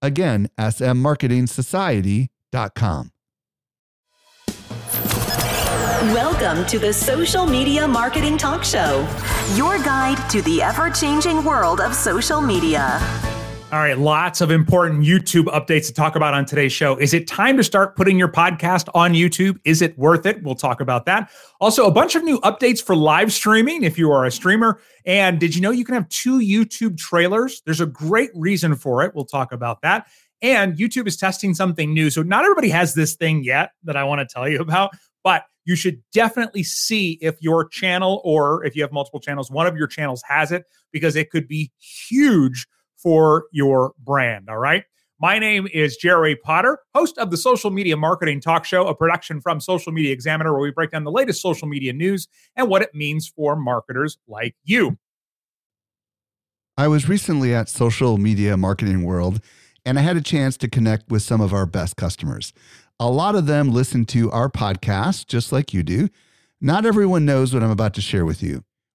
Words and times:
Again, 0.00 0.48
smmarketingsociety.com. 0.58 3.10
Welcome 6.14 6.64
to 6.66 6.78
the 6.78 6.92
Social 6.92 7.44
Media 7.44 7.88
Marketing 7.88 8.38
Talk 8.38 8.62
Show, 8.62 9.00
your 9.56 9.78
guide 9.78 10.30
to 10.30 10.40
the 10.42 10.62
ever 10.62 10.90
changing 10.90 11.44
world 11.44 11.80
of 11.80 11.92
social 11.94 12.40
media. 12.40 13.00
All 13.70 13.80
right, 13.80 13.98
lots 13.98 14.40
of 14.40 14.50
important 14.50 15.04
YouTube 15.04 15.44
updates 15.44 15.88
to 15.88 15.92
talk 15.92 16.16
about 16.16 16.32
on 16.32 16.46
today's 16.46 16.72
show. 16.72 16.96
Is 16.96 17.12
it 17.12 17.26
time 17.26 17.58
to 17.58 17.62
start 17.62 17.96
putting 17.96 18.18
your 18.18 18.28
podcast 18.28 18.88
on 18.94 19.12
YouTube? 19.12 19.58
Is 19.66 19.82
it 19.82 19.96
worth 19.98 20.24
it? 20.24 20.42
We'll 20.42 20.54
talk 20.54 20.80
about 20.80 21.04
that. 21.04 21.30
Also, 21.60 21.86
a 21.86 21.90
bunch 21.90 22.14
of 22.14 22.24
new 22.24 22.40
updates 22.40 22.82
for 22.82 22.96
live 22.96 23.30
streaming 23.30 23.82
if 23.82 23.98
you 23.98 24.10
are 24.10 24.24
a 24.24 24.30
streamer. 24.30 24.80
And 25.04 25.38
did 25.38 25.54
you 25.54 25.60
know 25.60 25.70
you 25.70 25.84
can 25.84 25.96
have 25.96 26.08
two 26.08 26.38
YouTube 26.38 26.96
trailers? 26.96 27.60
There's 27.66 27.82
a 27.82 27.86
great 27.86 28.30
reason 28.34 28.74
for 28.74 29.02
it. 29.02 29.14
We'll 29.14 29.26
talk 29.26 29.52
about 29.52 29.82
that. 29.82 30.06
And 30.40 30.78
YouTube 30.78 31.06
is 31.06 31.18
testing 31.18 31.52
something 31.52 31.92
new. 31.92 32.08
So, 32.08 32.22
not 32.22 32.44
everybody 32.44 32.70
has 32.70 32.94
this 32.94 33.16
thing 33.16 33.44
yet 33.44 33.72
that 33.84 33.98
I 33.98 34.04
want 34.04 34.26
to 34.26 34.34
tell 34.34 34.48
you 34.48 34.60
about, 34.62 34.92
but 35.22 35.44
you 35.66 35.76
should 35.76 36.00
definitely 36.14 36.62
see 36.62 37.18
if 37.20 37.36
your 37.42 37.68
channel 37.68 38.22
or 38.24 38.64
if 38.64 38.74
you 38.74 38.80
have 38.80 38.92
multiple 38.92 39.20
channels, 39.20 39.50
one 39.50 39.66
of 39.66 39.76
your 39.76 39.88
channels 39.88 40.22
has 40.26 40.52
it 40.52 40.64
because 40.90 41.16
it 41.16 41.28
could 41.28 41.46
be 41.46 41.70
huge 41.78 42.66
for 42.98 43.46
your 43.52 43.94
brand. 44.04 44.48
All 44.48 44.58
right. 44.58 44.84
My 45.20 45.38
name 45.40 45.66
is 45.72 45.96
Jerry 45.96 46.36
Potter, 46.36 46.78
host 46.94 47.18
of 47.18 47.32
the 47.32 47.36
Social 47.36 47.72
Media 47.72 47.96
Marketing 47.96 48.40
Talk 48.40 48.64
Show, 48.64 48.86
a 48.86 48.94
production 48.94 49.40
from 49.40 49.60
Social 49.60 49.90
Media 49.90 50.12
Examiner, 50.12 50.52
where 50.52 50.62
we 50.62 50.70
break 50.70 50.92
down 50.92 51.02
the 51.02 51.10
latest 51.10 51.42
social 51.42 51.66
media 51.66 51.92
news 51.92 52.28
and 52.54 52.68
what 52.68 52.82
it 52.82 52.94
means 52.94 53.26
for 53.26 53.56
marketers 53.56 54.18
like 54.28 54.54
you. 54.62 54.96
I 56.76 56.86
was 56.86 57.08
recently 57.08 57.52
at 57.52 57.68
Social 57.68 58.18
Media 58.18 58.56
Marketing 58.56 59.02
World 59.02 59.40
and 59.84 59.98
I 59.98 60.02
had 60.02 60.16
a 60.16 60.22
chance 60.22 60.56
to 60.58 60.68
connect 60.68 61.10
with 61.10 61.22
some 61.22 61.40
of 61.40 61.52
our 61.52 61.66
best 61.66 61.96
customers. 61.96 62.52
A 63.00 63.10
lot 63.10 63.34
of 63.34 63.46
them 63.46 63.72
listen 63.72 64.04
to 64.06 64.30
our 64.30 64.48
podcast 64.48 65.26
just 65.26 65.50
like 65.50 65.74
you 65.74 65.82
do. 65.82 66.08
Not 66.60 66.86
everyone 66.86 67.24
knows 67.24 67.52
what 67.52 67.62
I'm 67.62 67.70
about 67.70 67.94
to 67.94 68.00
share 68.00 68.24
with 68.24 68.42
you. 68.42 68.62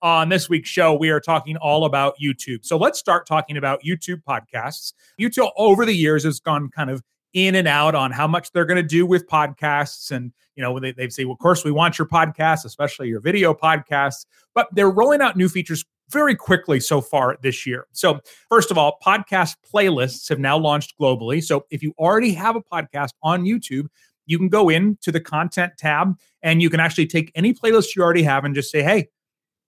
On 0.00 0.28
this 0.28 0.48
week's 0.48 0.68
show, 0.68 0.94
we 0.94 1.10
are 1.10 1.20
talking 1.20 1.56
all 1.56 1.84
about 1.84 2.14
YouTube. 2.22 2.64
So 2.64 2.76
let's 2.76 3.00
start 3.00 3.26
talking 3.26 3.56
about 3.56 3.82
YouTube 3.82 4.22
podcasts. 4.22 4.92
YouTube 5.20 5.50
over 5.56 5.84
the 5.84 5.92
years 5.92 6.22
has 6.22 6.38
gone 6.38 6.68
kind 6.68 6.88
of 6.88 7.02
in 7.34 7.56
and 7.56 7.66
out 7.66 7.94
on 7.94 8.12
how 8.12 8.26
much 8.26 8.52
they're 8.52 8.64
going 8.64 8.80
to 8.80 8.88
do 8.88 9.04
with 9.04 9.26
podcasts. 9.26 10.12
And, 10.12 10.32
you 10.54 10.62
know, 10.62 10.78
they, 10.78 10.92
they 10.92 11.08
say, 11.08 11.24
well, 11.24 11.32
of 11.32 11.38
course, 11.40 11.64
we 11.64 11.72
want 11.72 11.98
your 11.98 12.06
podcasts, 12.06 12.64
especially 12.64 13.08
your 13.08 13.20
video 13.20 13.52
podcasts, 13.52 14.24
but 14.54 14.68
they're 14.72 14.90
rolling 14.90 15.20
out 15.20 15.36
new 15.36 15.48
features 15.48 15.84
very 16.10 16.34
quickly 16.34 16.80
so 16.80 17.00
far 17.00 17.36
this 17.42 17.66
year. 17.66 17.86
So, 17.92 18.20
first 18.48 18.70
of 18.70 18.78
all, 18.78 18.98
podcast 19.04 19.56
playlists 19.72 20.28
have 20.28 20.38
now 20.38 20.56
launched 20.56 20.94
globally. 20.98 21.42
So, 21.42 21.66
if 21.70 21.82
you 21.82 21.92
already 21.98 22.32
have 22.32 22.56
a 22.56 22.62
podcast 22.62 23.10
on 23.22 23.44
YouTube, 23.44 23.88
you 24.26 24.38
can 24.38 24.48
go 24.48 24.68
into 24.68 25.10
the 25.10 25.20
content 25.20 25.72
tab 25.76 26.14
and 26.42 26.62
you 26.62 26.70
can 26.70 26.80
actually 26.80 27.06
take 27.06 27.32
any 27.34 27.52
playlist 27.52 27.96
you 27.96 28.02
already 28.02 28.22
have 28.22 28.44
and 28.44 28.54
just 28.54 28.70
say, 28.70 28.82
hey, 28.82 29.08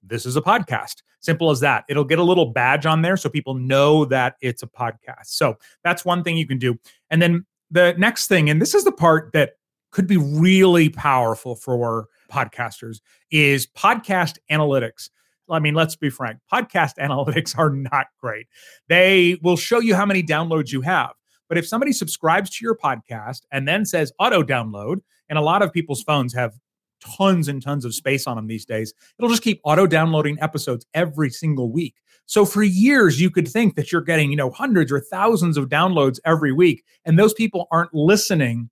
this 0.03 0.27
is 0.27 0.37
a 0.37 0.43
podcast. 0.43 1.03
Simple 1.21 1.50
as 1.50 1.61
that. 1.61 1.84
It'll 1.88 2.05
get 2.05 2.19
a 2.19 2.25
little 2.25 2.47
badge 2.47 2.87
on 2.87 3.03
there 3.03 3.16
so 3.16 3.28
people 3.28 3.55
know 3.55 4.05
that 4.06 4.37
it's 4.41 4.62
a 4.62 4.66
podcast. 4.66 5.27
So 5.27 5.56
that's 5.84 6.05
one 6.05 6.25
thing 6.25 6.37
you 6.37 6.47
can 6.47 6.59
do. 6.59 6.78
And 7.11 7.21
then 7.21 7.44
the 7.71 7.94
next 7.99 8.27
thing, 8.27 8.49
and 8.49 8.60
this 8.60 8.75
is 8.75 8.84
the 8.84 8.93
part 8.93 9.33
that 9.33 9.53
could 9.93 10.06
be 10.06 10.16
really 10.16 10.89
powerful 10.89 11.56
for 11.56 12.09
podcasters, 12.31 13.00
is 13.31 13.66
podcast 13.66 14.39
analytics. 14.50 15.10
I 15.50 15.59
mean, 15.59 15.75
let's 15.75 15.97
be 15.97 16.10
frank, 16.10 16.39
podcast 16.53 16.94
analytics 16.99 17.59
are 17.59 17.71
not 17.71 18.06
great. 18.21 18.47
They 18.89 19.39
will 19.43 19.56
show 19.56 19.81
you 19.81 19.94
how 19.94 20.06
many 20.06 20.22
downloads 20.22 20.72
you 20.72 20.81
have. 20.83 21.10
But 21.49 21.59
if 21.59 21.66
somebody 21.66 21.93
subscribes 21.93 22.50
to 22.50 22.65
your 22.65 22.77
podcast 22.77 23.41
and 23.50 23.66
then 23.66 23.84
says 23.84 24.12
auto 24.21 24.43
download, 24.43 24.99
and 25.28 25.39
a 25.39 25.43
lot 25.43 25.62
of 25.62 25.72
people's 25.72 26.03
phones 26.03 26.33
have 26.34 26.55
tons 27.00 27.49
and 27.49 27.62
tons 27.62 27.84
of 27.84 27.94
space 27.94 28.27
on 28.27 28.37
them 28.37 28.47
these 28.47 28.65
days. 28.65 28.94
It'll 29.19 29.31
just 29.31 29.43
keep 29.43 29.61
auto 29.65 29.87
downloading 29.87 30.38
episodes 30.41 30.87
every 30.94 31.31
single 31.31 31.71
week. 31.71 31.97
So 32.27 32.44
for 32.44 32.62
years, 32.62 33.21
you 33.21 33.31
could 33.31 33.49
think 33.49 33.75
that 33.75 33.91
you're 33.91 34.03
getting, 34.03 34.31
you 34.31 34.37
know, 34.37 34.50
hundreds 34.50 34.93
or 34.93 35.00
thousands 35.00 35.56
of 35.56 35.69
downloads 35.69 36.21
every 36.25 36.53
week, 36.53 36.84
and 37.05 37.19
those 37.19 37.34
people 37.34 37.66
aren't 37.72 37.93
listening 37.93 38.71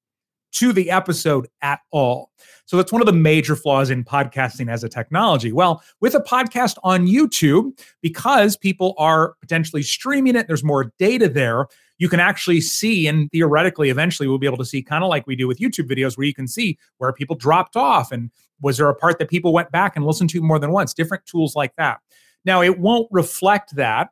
to 0.53 0.73
the 0.73 0.91
episode 0.91 1.47
at 1.63 1.81
all. 1.91 2.31
So 2.65 2.77
that's 2.77 2.93
one 2.93 3.03
of 3.03 3.07
the 3.07 3.13
major 3.13 3.57
flaws 3.57 3.91
in 3.91 4.05
podcasting 4.05 4.71
as 4.71 4.85
a 4.85 4.89
technology. 4.89 5.53
Well, 5.53 5.83
with 6.01 6.15
a 6.15 6.21
podcast 6.21 6.77
on 6.85 7.07
YouTube, 7.07 7.79
because 8.01 8.57
people 8.57 8.95
are 8.99 9.35
potentially 9.41 9.83
streaming 9.83 10.37
it, 10.37 10.47
there's 10.47 10.65
more 10.65 10.93
data 10.99 11.29
there 11.29 11.67
you 11.99 12.09
can 12.09 12.21
actually 12.21 12.61
see, 12.61 13.07
and 13.07 13.31
theoretically, 13.31 13.91
eventually, 13.91 14.29
we'll 14.29 14.39
be 14.39 14.47
able 14.47 14.57
to 14.59 14.65
see 14.65 14.83
kind 14.83 15.05
of 15.05 15.11
like 15.11 15.27
we 15.27 15.37
do 15.37 15.47
with 15.47 15.59
YouTube 15.59 15.89
videos, 15.91 16.17
where 16.17 16.27
you 16.27 16.35
can 16.35 16.49
see 16.49 16.79
where 16.99 17.13
people 17.13 17.37
dropped 17.37 17.77
off 17.77 18.13
and 18.13 18.31
was 18.61 18.79
there 18.79 18.89
a 18.89 18.95
part 18.95 19.19
that 19.19 19.29
people 19.29 19.53
went 19.53 19.71
back 19.71 19.97
and 19.97 20.05
listened 20.05 20.31
to 20.31 20.41
more 20.41 20.59
than 20.59 20.73
once, 20.73 20.95
different 20.95 21.27
tools 21.27 21.55
like 21.55 21.75
that. 21.77 21.99
Now, 22.45 22.63
it 22.63 22.79
won't 22.79 23.09
reflect 23.11 23.75
that 23.77 24.11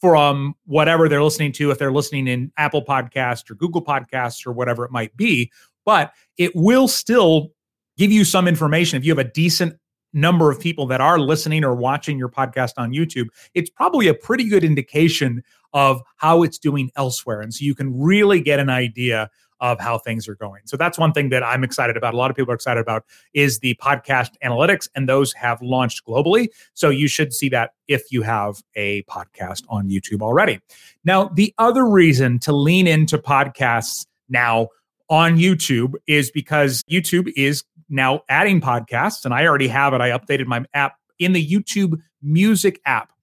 from 0.00 0.54
whatever 0.66 1.08
they're 1.08 1.22
listening 1.22 1.52
to, 1.52 1.70
if 1.70 1.78
they're 1.78 1.92
listening 1.92 2.28
in 2.28 2.52
Apple 2.58 2.84
Podcasts 2.84 3.50
or 3.50 3.54
Google 3.54 3.82
Podcasts 3.82 4.46
or 4.46 4.52
whatever 4.52 4.84
it 4.84 4.90
might 4.90 5.16
be, 5.16 5.50
but 5.86 6.12
it 6.36 6.54
will 6.54 6.88
still 6.88 7.52
give 7.96 8.12
you 8.12 8.24
some 8.24 8.46
information. 8.46 8.98
If 8.98 9.04
you 9.06 9.12
have 9.12 9.26
a 9.26 9.30
decent 9.30 9.78
number 10.12 10.50
of 10.50 10.60
people 10.60 10.86
that 10.86 11.00
are 11.00 11.18
listening 11.18 11.64
or 11.64 11.74
watching 11.74 12.18
your 12.18 12.28
podcast 12.28 12.74
on 12.76 12.92
YouTube, 12.92 13.28
it's 13.54 13.70
probably 13.70 14.08
a 14.08 14.14
pretty 14.14 14.48
good 14.48 14.62
indication 14.62 15.42
of 15.74 16.00
how 16.16 16.42
it's 16.42 16.58
doing 16.58 16.90
elsewhere. 16.96 17.40
And 17.40 17.52
so 17.52 17.64
you 17.64 17.74
can 17.74 18.00
really 18.00 18.40
get 18.40 18.60
an 18.60 18.70
idea 18.70 19.28
of 19.60 19.80
how 19.80 19.98
things 19.98 20.28
are 20.28 20.34
going. 20.34 20.62
So 20.66 20.76
that's 20.76 20.98
one 20.98 21.12
thing 21.12 21.30
that 21.30 21.42
I'm 21.42 21.64
excited 21.64 21.96
about. 21.96 22.14
A 22.14 22.16
lot 22.16 22.30
of 22.30 22.36
people 22.36 22.52
are 22.52 22.54
excited 22.54 22.80
about 22.80 23.04
is 23.34 23.60
the 23.60 23.74
podcast 23.76 24.30
analytics, 24.44 24.88
and 24.94 25.08
those 25.08 25.32
have 25.34 25.60
launched 25.62 26.04
globally. 26.06 26.48
So 26.74 26.90
you 26.90 27.08
should 27.08 27.32
see 27.32 27.48
that 27.50 27.72
if 27.88 28.10
you 28.10 28.22
have 28.22 28.62
a 28.74 29.02
podcast 29.04 29.62
on 29.68 29.88
YouTube 29.88 30.22
already. 30.22 30.60
Now, 31.04 31.28
the 31.28 31.54
other 31.58 31.86
reason 31.86 32.38
to 32.40 32.52
lean 32.52 32.86
into 32.86 33.16
podcasts 33.16 34.06
now 34.28 34.68
on 35.08 35.36
YouTube 35.36 35.94
is 36.06 36.30
because 36.30 36.82
YouTube 36.90 37.32
is 37.36 37.64
now 37.88 38.20
adding 38.28 38.60
podcasts, 38.60 39.24
and 39.24 39.32
I 39.32 39.46
already 39.46 39.68
have 39.68 39.94
it. 39.94 40.00
I 40.00 40.10
updated 40.10 40.46
my 40.46 40.64
app 40.74 40.96
in 41.18 41.32
the 41.32 41.46
YouTube 41.46 42.00
Music 42.22 42.80
app. 42.86 43.13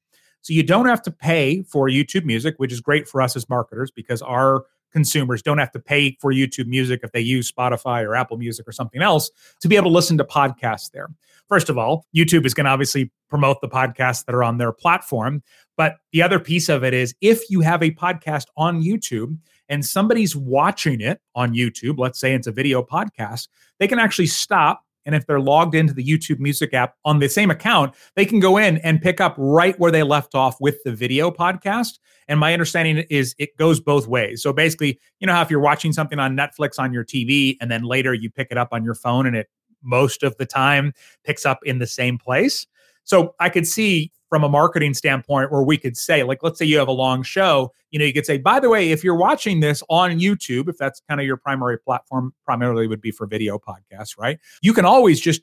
So 0.41 0.53
you 0.53 0.63
don't 0.63 0.87
have 0.87 1.01
to 1.03 1.11
pay 1.11 1.63
for 1.63 1.87
YouTube 1.87 2.25
Music, 2.25 2.55
which 2.57 2.71
is 2.71 2.81
great 2.81 3.07
for 3.07 3.21
us 3.21 3.35
as 3.35 3.47
marketers 3.49 3.91
because 3.91 4.21
our 4.21 4.65
consumers 4.91 5.41
don't 5.41 5.57
have 5.57 5.71
to 5.71 5.79
pay 5.79 6.17
for 6.19 6.33
YouTube 6.33 6.67
Music 6.67 7.01
if 7.03 7.11
they 7.11 7.21
use 7.21 7.51
Spotify 7.51 8.03
or 8.03 8.15
Apple 8.15 8.37
Music 8.37 8.67
or 8.67 8.71
something 8.71 9.01
else 9.01 9.31
to 9.61 9.67
be 9.67 9.75
able 9.75 9.89
to 9.89 9.93
listen 9.93 10.17
to 10.17 10.23
podcasts 10.23 10.91
there. 10.91 11.09
First 11.47 11.69
of 11.69 11.77
all, 11.77 12.05
YouTube 12.15 12.45
is 12.45 12.53
going 12.53 12.65
to 12.65 12.71
obviously 12.71 13.11
promote 13.29 13.61
the 13.61 13.67
podcasts 13.67 14.25
that 14.25 14.35
are 14.35 14.43
on 14.43 14.57
their 14.57 14.71
platform. 14.71 15.43
But 15.77 15.97
the 16.11 16.21
other 16.21 16.39
piece 16.39 16.69
of 16.69 16.83
it 16.83 16.93
is 16.93 17.15
if 17.21 17.49
you 17.49 17.61
have 17.61 17.81
a 17.81 17.91
podcast 17.91 18.45
on 18.57 18.81
YouTube 18.81 19.37
and 19.69 19.85
somebody's 19.85 20.35
watching 20.35 21.01
it 21.01 21.21
on 21.35 21.53
YouTube, 21.53 21.97
let's 21.97 22.19
say 22.19 22.33
it's 22.33 22.47
a 22.47 22.51
video 22.51 22.83
podcast, 22.83 23.47
they 23.79 23.87
can 23.87 23.99
actually 23.99 24.27
stop 24.27 24.83
and 25.05 25.15
if 25.15 25.25
they're 25.25 25.39
logged 25.39 25.75
into 25.75 25.93
the 25.93 26.03
YouTube 26.03 26.39
Music 26.39 26.73
app 26.73 26.95
on 27.05 27.19
the 27.19 27.29
same 27.29 27.51
account, 27.51 27.93
they 28.15 28.25
can 28.25 28.39
go 28.39 28.57
in 28.57 28.77
and 28.79 29.01
pick 29.01 29.19
up 29.19 29.35
right 29.37 29.77
where 29.79 29.91
they 29.91 30.03
left 30.03 30.35
off 30.35 30.59
with 30.59 30.77
the 30.83 30.91
video 30.91 31.31
podcast. 31.31 31.99
And 32.27 32.39
my 32.39 32.53
understanding 32.53 33.05
is 33.09 33.35
it 33.39 33.57
goes 33.57 33.79
both 33.79 34.07
ways. 34.07 34.41
So 34.41 34.53
basically, 34.53 34.99
you 35.19 35.27
know 35.27 35.33
how 35.33 35.41
if 35.41 35.49
you're 35.49 35.59
watching 35.59 35.91
something 35.93 36.19
on 36.19 36.35
Netflix 36.35 36.79
on 36.79 36.93
your 36.93 37.03
TV 37.03 37.57
and 37.59 37.69
then 37.69 37.83
later 37.83 38.13
you 38.13 38.29
pick 38.29 38.47
it 38.51 38.57
up 38.57 38.69
on 38.71 38.83
your 38.83 38.95
phone 38.95 39.25
and 39.25 39.35
it 39.35 39.47
most 39.83 40.23
of 40.23 40.37
the 40.37 40.45
time 40.45 40.93
picks 41.23 41.45
up 41.45 41.59
in 41.63 41.79
the 41.79 41.87
same 41.87 42.17
place. 42.17 42.67
So 43.03 43.35
I 43.39 43.49
could 43.49 43.67
see 43.67 44.11
from 44.31 44.45
a 44.45 44.49
marketing 44.49 44.93
standpoint 44.93 45.51
where 45.51 45.61
we 45.61 45.77
could 45.77 45.97
say 45.97 46.23
like 46.23 46.41
let's 46.41 46.57
say 46.57 46.63
you 46.63 46.77
have 46.77 46.87
a 46.87 46.93
long 46.93 47.21
show 47.21 47.69
you 47.91 47.99
know 47.99 48.05
you 48.05 48.13
could 48.13 48.25
say 48.25 48.37
by 48.37 48.61
the 48.61 48.69
way 48.69 48.91
if 48.91 49.03
you're 49.03 49.13
watching 49.13 49.59
this 49.59 49.83
on 49.89 50.19
youtube 50.19 50.69
if 50.69 50.77
that's 50.77 51.01
kind 51.09 51.19
of 51.19 51.27
your 51.27 51.35
primary 51.35 51.77
platform 51.77 52.33
primarily 52.45 52.87
would 52.87 53.01
be 53.01 53.11
for 53.11 53.27
video 53.27 53.59
podcasts 53.59 54.17
right? 54.17 54.39
You 54.61 54.73
can 54.73 54.85
always 54.85 55.19
just 55.19 55.41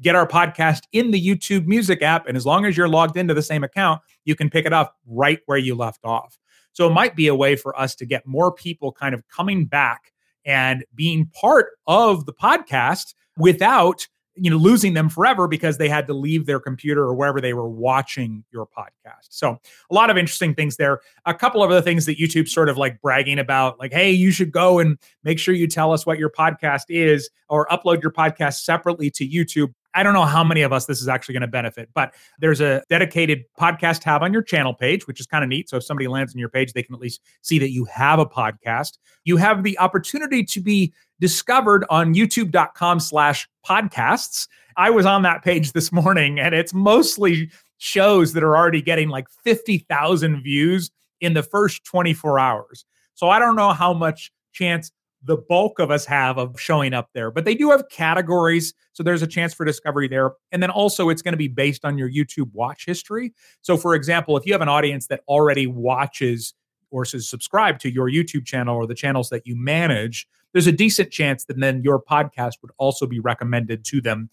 get 0.00 0.16
our 0.16 0.26
podcast 0.26 0.80
in 0.90 1.12
the 1.12 1.24
youtube 1.24 1.64
music 1.66 2.02
app 2.02 2.26
and 2.26 2.36
as 2.36 2.44
long 2.44 2.66
as 2.66 2.76
you're 2.76 2.88
logged 2.88 3.16
into 3.16 3.34
the 3.34 3.42
same 3.42 3.62
account 3.62 4.02
you 4.24 4.34
can 4.34 4.50
pick 4.50 4.66
it 4.66 4.72
up 4.72 4.96
right 5.06 5.40
where 5.46 5.58
you 5.58 5.74
left 5.74 6.04
off. 6.04 6.38
So 6.72 6.88
it 6.88 6.92
might 6.92 7.14
be 7.14 7.28
a 7.28 7.34
way 7.34 7.54
for 7.54 7.78
us 7.78 7.94
to 7.96 8.06
get 8.06 8.26
more 8.26 8.52
people 8.52 8.90
kind 8.90 9.14
of 9.14 9.22
coming 9.28 9.64
back 9.64 10.12
and 10.44 10.84
being 10.94 11.26
part 11.26 11.68
of 11.86 12.26
the 12.26 12.32
podcast 12.32 13.14
without 13.36 14.06
you 14.36 14.50
know 14.50 14.56
losing 14.56 14.94
them 14.94 15.08
forever 15.08 15.46
because 15.46 15.78
they 15.78 15.88
had 15.88 16.06
to 16.06 16.14
leave 16.14 16.46
their 16.46 16.60
computer 16.60 17.02
or 17.02 17.14
wherever 17.14 17.40
they 17.40 17.54
were 17.54 17.68
watching 17.68 18.44
your 18.52 18.66
podcast 18.66 19.28
so 19.30 19.58
a 19.90 19.94
lot 19.94 20.10
of 20.10 20.16
interesting 20.16 20.54
things 20.54 20.76
there 20.76 21.00
a 21.26 21.34
couple 21.34 21.62
of 21.62 21.70
other 21.70 21.82
things 21.82 22.06
that 22.06 22.18
youtube 22.18 22.48
sort 22.48 22.68
of 22.68 22.76
like 22.76 23.00
bragging 23.00 23.38
about 23.38 23.78
like 23.78 23.92
hey 23.92 24.10
you 24.10 24.30
should 24.30 24.52
go 24.52 24.78
and 24.78 24.98
make 25.22 25.38
sure 25.38 25.54
you 25.54 25.66
tell 25.66 25.92
us 25.92 26.04
what 26.04 26.18
your 26.18 26.30
podcast 26.30 26.84
is 26.88 27.30
or 27.48 27.66
upload 27.68 28.02
your 28.02 28.12
podcast 28.12 28.62
separately 28.62 29.10
to 29.10 29.26
youtube 29.26 29.72
I 29.94 30.02
don't 30.02 30.12
know 30.12 30.24
how 30.24 30.42
many 30.42 30.62
of 30.62 30.72
us 30.72 30.86
this 30.86 31.00
is 31.00 31.08
actually 31.08 31.34
going 31.34 31.42
to 31.42 31.48
benefit, 31.48 31.88
but 31.94 32.14
there's 32.40 32.60
a 32.60 32.82
dedicated 32.90 33.44
podcast 33.58 34.00
tab 34.00 34.22
on 34.22 34.32
your 34.32 34.42
channel 34.42 34.74
page, 34.74 35.06
which 35.06 35.20
is 35.20 35.26
kind 35.26 35.44
of 35.44 35.48
neat. 35.48 35.68
So 35.68 35.76
if 35.76 35.84
somebody 35.84 36.08
lands 36.08 36.34
on 36.34 36.38
your 36.40 36.48
page, 36.48 36.72
they 36.72 36.82
can 36.82 36.94
at 36.94 37.00
least 37.00 37.20
see 37.42 37.60
that 37.60 37.70
you 37.70 37.84
have 37.84 38.18
a 38.18 38.26
podcast. 38.26 38.98
You 39.22 39.36
have 39.36 39.62
the 39.62 39.78
opportunity 39.78 40.42
to 40.44 40.60
be 40.60 40.92
discovered 41.20 41.84
on 41.90 42.14
youtube.com 42.14 43.00
slash 43.00 43.48
podcasts. 43.66 44.48
I 44.76 44.90
was 44.90 45.06
on 45.06 45.22
that 45.22 45.42
page 45.42 45.72
this 45.72 45.92
morning 45.92 46.38
and 46.38 46.54
it's 46.54 46.74
mostly 46.74 47.50
shows 47.78 48.32
that 48.32 48.42
are 48.42 48.56
already 48.56 48.82
getting 48.82 49.08
like 49.08 49.28
50,000 49.44 50.42
views 50.42 50.90
in 51.20 51.34
the 51.34 51.42
first 51.42 51.84
24 51.84 52.38
hours. 52.38 52.84
So 53.14 53.28
I 53.28 53.38
don't 53.38 53.56
know 53.56 53.72
how 53.72 53.92
much 53.92 54.32
chance 54.52 54.90
the 55.24 55.36
bulk 55.36 55.78
of 55.78 55.90
us 55.90 56.04
have 56.04 56.38
of 56.38 56.60
showing 56.60 56.92
up 56.92 57.08
there. 57.14 57.30
But 57.30 57.44
they 57.44 57.54
do 57.54 57.70
have 57.70 57.88
categories. 57.88 58.74
So 58.92 59.02
there's 59.02 59.22
a 59.22 59.26
chance 59.26 59.54
for 59.54 59.64
discovery 59.64 60.06
there. 60.06 60.32
And 60.52 60.62
then 60.62 60.70
also, 60.70 61.08
it's 61.08 61.22
going 61.22 61.32
to 61.32 61.38
be 61.38 61.48
based 61.48 61.84
on 61.84 61.96
your 61.96 62.10
YouTube 62.10 62.52
watch 62.52 62.84
history. 62.86 63.32
So, 63.62 63.76
for 63.76 63.94
example, 63.94 64.36
if 64.36 64.44
you 64.46 64.52
have 64.52 64.60
an 64.60 64.68
audience 64.68 65.06
that 65.06 65.22
already 65.26 65.66
watches 65.66 66.54
or 66.90 67.04
is 67.04 67.28
subscribed 67.28 67.80
to 67.80 67.90
your 67.90 68.08
YouTube 68.08 68.44
channel 68.44 68.76
or 68.76 68.86
the 68.86 68.94
channels 68.94 69.30
that 69.30 69.46
you 69.46 69.56
manage, 69.56 70.28
there's 70.54 70.66
a 70.66 70.72
decent 70.72 71.10
chance 71.10 71.44
that 71.44 71.60
then 71.60 71.82
your 71.82 72.00
podcast 72.02 72.54
would 72.62 72.72
also 72.78 73.06
be 73.06 73.20
recommended 73.20 73.84
to 73.84 74.00
them 74.00 74.30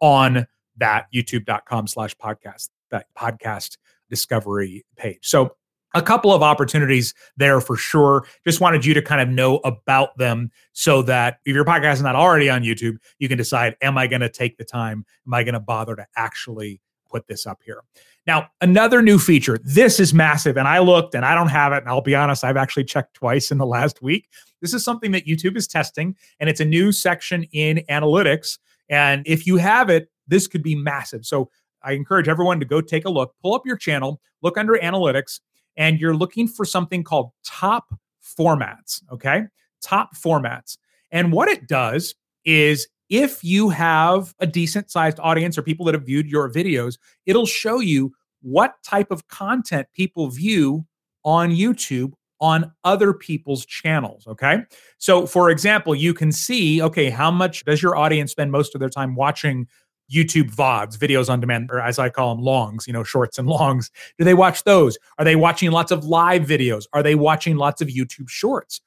on 0.00 0.46
that 0.76 1.06
youtube.com 1.12 1.88
slash 1.88 2.16
podcast, 2.16 2.68
that 2.90 3.06
podcast 3.18 3.78
discovery 4.08 4.84
page. 4.96 5.18
So 5.22 5.56
a 5.94 6.02
couple 6.02 6.32
of 6.32 6.42
opportunities 6.42 7.14
there 7.36 7.60
for 7.60 7.76
sure. 7.76 8.26
Just 8.46 8.60
wanted 8.60 8.84
you 8.84 8.94
to 8.94 9.02
kind 9.02 9.20
of 9.20 9.28
know 9.28 9.56
about 9.58 10.16
them 10.18 10.50
so 10.72 11.02
that 11.02 11.38
if 11.44 11.54
your 11.54 11.64
podcast 11.64 11.94
is 11.94 12.02
not 12.02 12.16
already 12.16 12.48
on 12.48 12.62
YouTube, 12.62 12.96
you 13.18 13.28
can 13.28 13.36
decide, 13.36 13.76
am 13.82 13.98
I 13.98 14.06
going 14.06 14.20
to 14.20 14.28
take 14.28 14.56
the 14.56 14.64
time? 14.64 15.04
Am 15.26 15.34
I 15.34 15.42
going 15.42 15.54
to 15.54 15.60
bother 15.60 15.96
to 15.96 16.06
actually 16.16 16.80
put 17.12 17.26
this 17.28 17.46
up 17.46 17.60
here? 17.64 17.82
Now, 18.26 18.48
another 18.60 19.02
new 19.02 19.18
feature. 19.18 19.58
This 19.62 20.00
is 20.00 20.14
massive. 20.14 20.56
And 20.56 20.66
I 20.66 20.78
looked 20.78 21.14
and 21.14 21.24
I 21.24 21.34
don't 21.34 21.48
have 21.48 21.72
it. 21.72 21.78
And 21.78 21.88
I'll 21.88 22.00
be 22.00 22.14
honest, 22.14 22.44
I've 22.44 22.56
actually 22.56 22.84
checked 22.84 23.14
twice 23.14 23.50
in 23.50 23.58
the 23.58 23.66
last 23.66 24.00
week. 24.00 24.28
This 24.60 24.72
is 24.72 24.84
something 24.84 25.10
that 25.10 25.26
YouTube 25.26 25.56
is 25.56 25.66
testing, 25.66 26.16
and 26.38 26.48
it's 26.48 26.60
a 26.60 26.64
new 26.64 26.92
section 26.92 27.42
in 27.52 27.82
analytics. 27.90 28.58
And 28.88 29.24
if 29.26 29.46
you 29.46 29.56
have 29.56 29.90
it, 29.90 30.08
this 30.28 30.46
could 30.46 30.62
be 30.62 30.76
massive. 30.76 31.26
So 31.26 31.50
I 31.82 31.92
encourage 31.92 32.28
everyone 32.28 32.60
to 32.60 32.64
go 32.64 32.80
take 32.80 33.04
a 33.04 33.10
look, 33.10 33.34
pull 33.42 33.54
up 33.54 33.66
your 33.66 33.76
channel, 33.76 34.20
look 34.40 34.56
under 34.56 34.74
analytics, 34.74 35.40
and 35.76 35.98
you're 35.98 36.14
looking 36.14 36.46
for 36.46 36.64
something 36.64 37.02
called 37.02 37.32
top 37.44 37.92
formats. 38.22 39.02
Okay. 39.10 39.42
Top 39.80 40.14
formats. 40.14 40.78
And 41.10 41.32
what 41.32 41.48
it 41.48 41.66
does 41.66 42.14
is 42.44 42.86
if 43.12 43.44
you 43.44 43.68
have 43.68 44.34
a 44.40 44.46
decent 44.46 44.90
sized 44.90 45.20
audience 45.20 45.58
or 45.58 45.62
people 45.62 45.84
that 45.84 45.94
have 45.94 46.06
viewed 46.06 46.26
your 46.30 46.50
videos, 46.50 46.96
it'll 47.26 47.44
show 47.44 47.78
you 47.78 48.10
what 48.40 48.82
type 48.82 49.10
of 49.10 49.28
content 49.28 49.86
people 49.92 50.28
view 50.30 50.86
on 51.22 51.50
YouTube 51.50 52.14
on 52.40 52.72
other 52.84 53.12
people's 53.12 53.66
channels. 53.66 54.26
Okay. 54.26 54.62
So, 54.96 55.26
for 55.26 55.50
example, 55.50 55.94
you 55.94 56.14
can 56.14 56.32
see, 56.32 56.80
okay, 56.80 57.10
how 57.10 57.30
much 57.30 57.66
does 57.66 57.82
your 57.82 57.96
audience 57.96 58.32
spend 58.32 58.50
most 58.50 58.74
of 58.74 58.80
their 58.80 58.88
time 58.88 59.14
watching 59.14 59.68
YouTube 60.10 60.50
VODs, 60.50 60.96
videos 60.96 61.28
on 61.28 61.38
demand, 61.38 61.70
or 61.70 61.80
as 61.80 61.98
I 61.98 62.08
call 62.08 62.34
them, 62.34 62.42
longs, 62.42 62.86
you 62.86 62.94
know, 62.94 63.04
shorts 63.04 63.38
and 63.38 63.46
longs. 63.58 63.90
Do 64.18 64.24
they 64.24 64.34
watch 64.34 64.64
those? 64.64 64.98
Are 65.18 65.24
they 65.24 65.36
watching 65.36 65.70
lots 65.70 65.92
of 65.92 66.04
live 66.06 66.42
videos? 66.42 66.86
Are 66.94 67.02
they 67.02 67.14
watching 67.14 67.56
lots 67.56 67.82
of 67.82 67.88
YouTube 67.88 68.28
shorts? 68.28 68.80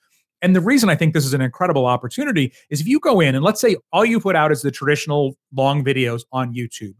And 0.45 0.55
the 0.55 0.61
reason 0.61 0.89
I 0.89 0.95
think 0.95 1.15
this 1.15 1.25
is 1.25 1.33
an 1.33 1.41
incredible 1.41 1.87
opportunity 1.87 2.53
is 2.69 2.79
if 2.79 2.85
you 2.85 2.99
go 2.99 3.19
in 3.19 3.33
and 3.33 3.43
let's 3.43 3.59
say 3.59 3.77
all 3.91 4.05
you 4.05 4.19
put 4.19 4.35
out 4.35 4.51
is 4.51 4.61
the 4.61 4.69
traditional 4.69 5.35
long 5.55 5.83
videos 5.83 6.21
on 6.31 6.53
YouTube, 6.53 6.93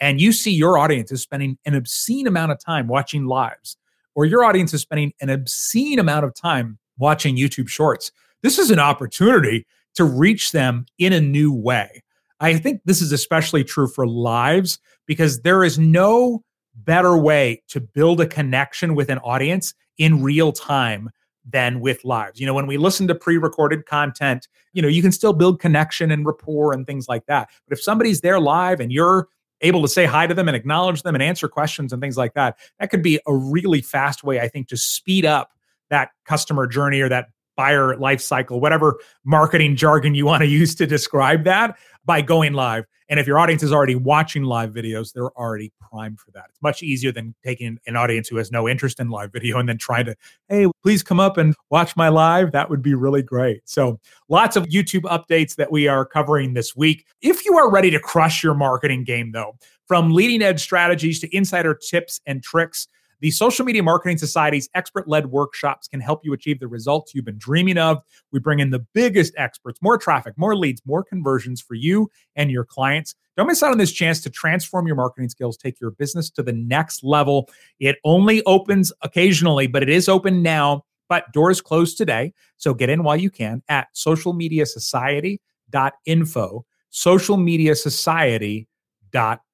and 0.00 0.20
you 0.20 0.32
see 0.32 0.50
your 0.50 0.76
audience 0.78 1.12
is 1.12 1.22
spending 1.22 1.58
an 1.64 1.76
obscene 1.76 2.26
amount 2.26 2.50
of 2.50 2.58
time 2.58 2.88
watching 2.88 3.26
lives, 3.26 3.76
or 4.16 4.24
your 4.24 4.42
audience 4.42 4.74
is 4.74 4.80
spending 4.80 5.12
an 5.20 5.30
obscene 5.30 6.00
amount 6.00 6.24
of 6.24 6.34
time 6.34 6.76
watching 6.98 7.36
YouTube 7.36 7.68
shorts, 7.68 8.10
this 8.42 8.58
is 8.58 8.72
an 8.72 8.80
opportunity 8.80 9.64
to 9.94 10.02
reach 10.02 10.50
them 10.50 10.84
in 10.98 11.12
a 11.12 11.20
new 11.20 11.52
way. 11.52 12.02
I 12.40 12.56
think 12.56 12.80
this 12.84 13.00
is 13.00 13.12
especially 13.12 13.62
true 13.62 13.86
for 13.86 14.08
lives 14.08 14.80
because 15.06 15.42
there 15.42 15.62
is 15.62 15.78
no 15.78 16.42
better 16.74 17.16
way 17.16 17.62
to 17.68 17.80
build 17.80 18.20
a 18.20 18.26
connection 18.26 18.96
with 18.96 19.08
an 19.08 19.18
audience 19.18 19.72
in 19.98 20.20
real 20.20 20.50
time 20.50 21.10
than 21.50 21.80
with 21.80 22.04
lives. 22.04 22.38
You 22.40 22.46
know, 22.46 22.54
when 22.54 22.66
we 22.66 22.76
listen 22.76 23.08
to 23.08 23.14
pre-recorded 23.14 23.86
content, 23.86 24.48
you 24.72 24.82
know, 24.82 24.88
you 24.88 25.02
can 25.02 25.12
still 25.12 25.32
build 25.32 25.60
connection 25.60 26.10
and 26.10 26.26
rapport 26.26 26.72
and 26.72 26.86
things 26.86 27.08
like 27.08 27.26
that. 27.26 27.50
But 27.66 27.76
if 27.76 27.82
somebody's 27.82 28.20
there 28.20 28.38
live 28.38 28.80
and 28.80 28.92
you're 28.92 29.28
able 29.60 29.82
to 29.82 29.88
say 29.88 30.04
hi 30.04 30.26
to 30.26 30.34
them 30.34 30.48
and 30.48 30.56
acknowledge 30.56 31.02
them 31.02 31.14
and 31.14 31.22
answer 31.22 31.48
questions 31.48 31.92
and 31.92 32.00
things 32.00 32.16
like 32.16 32.34
that, 32.34 32.58
that 32.78 32.90
could 32.90 33.02
be 33.02 33.20
a 33.26 33.34
really 33.34 33.80
fast 33.80 34.22
way 34.22 34.40
I 34.40 34.48
think 34.48 34.68
to 34.68 34.76
speed 34.76 35.24
up 35.24 35.50
that 35.90 36.10
customer 36.26 36.66
journey 36.66 37.00
or 37.00 37.08
that 37.08 37.28
buyer 37.58 37.96
life 37.96 38.20
cycle, 38.20 38.60
whatever 38.60 39.00
marketing 39.24 39.74
jargon 39.74 40.14
you 40.14 40.24
want 40.24 40.40
to 40.40 40.46
use 40.46 40.76
to 40.76 40.86
describe 40.86 41.42
that 41.42 41.76
by 42.06 42.22
going 42.22 42.54
live. 42.54 42.86
And 43.10 43.18
if 43.18 43.26
your 43.26 43.38
audience 43.38 43.62
is 43.62 43.72
already 43.72 43.96
watching 43.96 44.44
live 44.44 44.70
videos, 44.70 45.12
they're 45.12 45.32
already 45.32 45.72
primed 45.80 46.20
for 46.20 46.30
that. 46.32 46.44
It's 46.50 46.62
much 46.62 46.82
easier 46.82 47.10
than 47.10 47.34
taking 47.42 47.78
an 47.86 47.96
audience 47.96 48.28
who 48.28 48.36
has 48.36 48.52
no 48.52 48.68
interest 48.68 49.00
in 49.00 49.08
live 49.08 49.32
video 49.32 49.58
and 49.58 49.68
then 49.68 49.76
trying 49.78 50.04
to, 50.04 50.14
hey, 50.48 50.68
please 50.84 51.02
come 51.02 51.18
up 51.18 51.36
and 51.36 51.54
watch 51.70 51.96
my 51.96 52.08
live. 52.08 52.52
That 52.52 52.70
would 52.70 52.82
be 52.82 52.94
really 52.94 53.22
great. 53.22 53.62
So, 53.64 53.98
lots 54.28 54.56
of 54.56 54.66
YouTube 54.66 55.02
updates 55.02 55.56
that 55.56 55.72
we 55.72 55.88
are 55.88 56.04
covering 56.04 56.54
this 56.54 56.76
week. 56.76 57.06
If 57.22 57.44
you 57.44 57.58
are 57.58 57.70
ready 57.70 57.90
to 57.90 57.98
crush 57.98 58.44
your 58.44 58.54
marketing 58.54 59.04
game, 59.04 59.32
though, 59.32 59.56
from 59.86 60.12
leading 60.12 60.42
edge 60.42 60.60
strategies 60.60 61.18
to 61.20 61.36
insider 61.36 61.74
tips 61.74 62.20
and 62.26 62.42
tricks, 62.42 62.86
the 63.20 63.30
Social 63.30 63.64
Media 63.64 63.82
Marketing 63.82 64.18
Society's 64.18 64.68
expert 64.74 65.08
led 65.08 65.26
workshops 65.26 65.88
can 65.88 66.00
help 66.00 66.24
you 66.24 66.32
achieve 66.32 66.60
the 66.60 66.68
results 66.68 67.12
you've 67.14 67.24
been 67.24 67.38
dreaming 67.38 67.78
of. 67.78 67.98
We 68.32 68.38
bring 68.38 68.60
in 68.60 68.70
the 68.70 68.86
biggest 68.94 69.34
experts, 69.36 69.82
more 69.82 69.98
traffic, 69.98 70.34
more 70.36 70.56
leads, 70.56 70.80
more 70.86 71.02
conversions 71.02 71.60
for 71.60 71.74
you 71.74 72.08
and 72.36 72.50
your 72.50 72.64
clients. 72.64 73.14
Don't 73.36 73.46
miss 73.46 73.62
out 73.62 73.72
on 73.72 73.78
this 73.78 73.92
chance 73.92 74.20
to 74.22 74.30
transform 74.30 74.86
your 74.86 74.96
marketing 74.96 75.28
skills, 75.28 75.56
take 75.56 75.80
your 75.80 75.92
business 75.92 76.28
to 76.30 76.42
the 76.42 76.52
next 76.52 77.04
level. 77.04 77.48
It 77.80 77.96
only 78.04 78.42
opens 78.44 78.92
occasionally, 79.02 79.66
but 79.66 79.82
it 79.82 79.88
is 79.88 80.08
open 80.08 80.42
now. 80.42 80.84
But 81.08 81.32
doors 81.32 81.62
close 81.62 81.94
today. 81.94 82.34
So 82.58 82.74
get 82.74 82.90
in 82.90 83.02
while 83.02 83.16
you 83.16 83.30
can 83.30 83.62
at 83.68 83.88
socialmediasociety.info, 83.94 86.66
socialmediasociety.info 86.92 88.66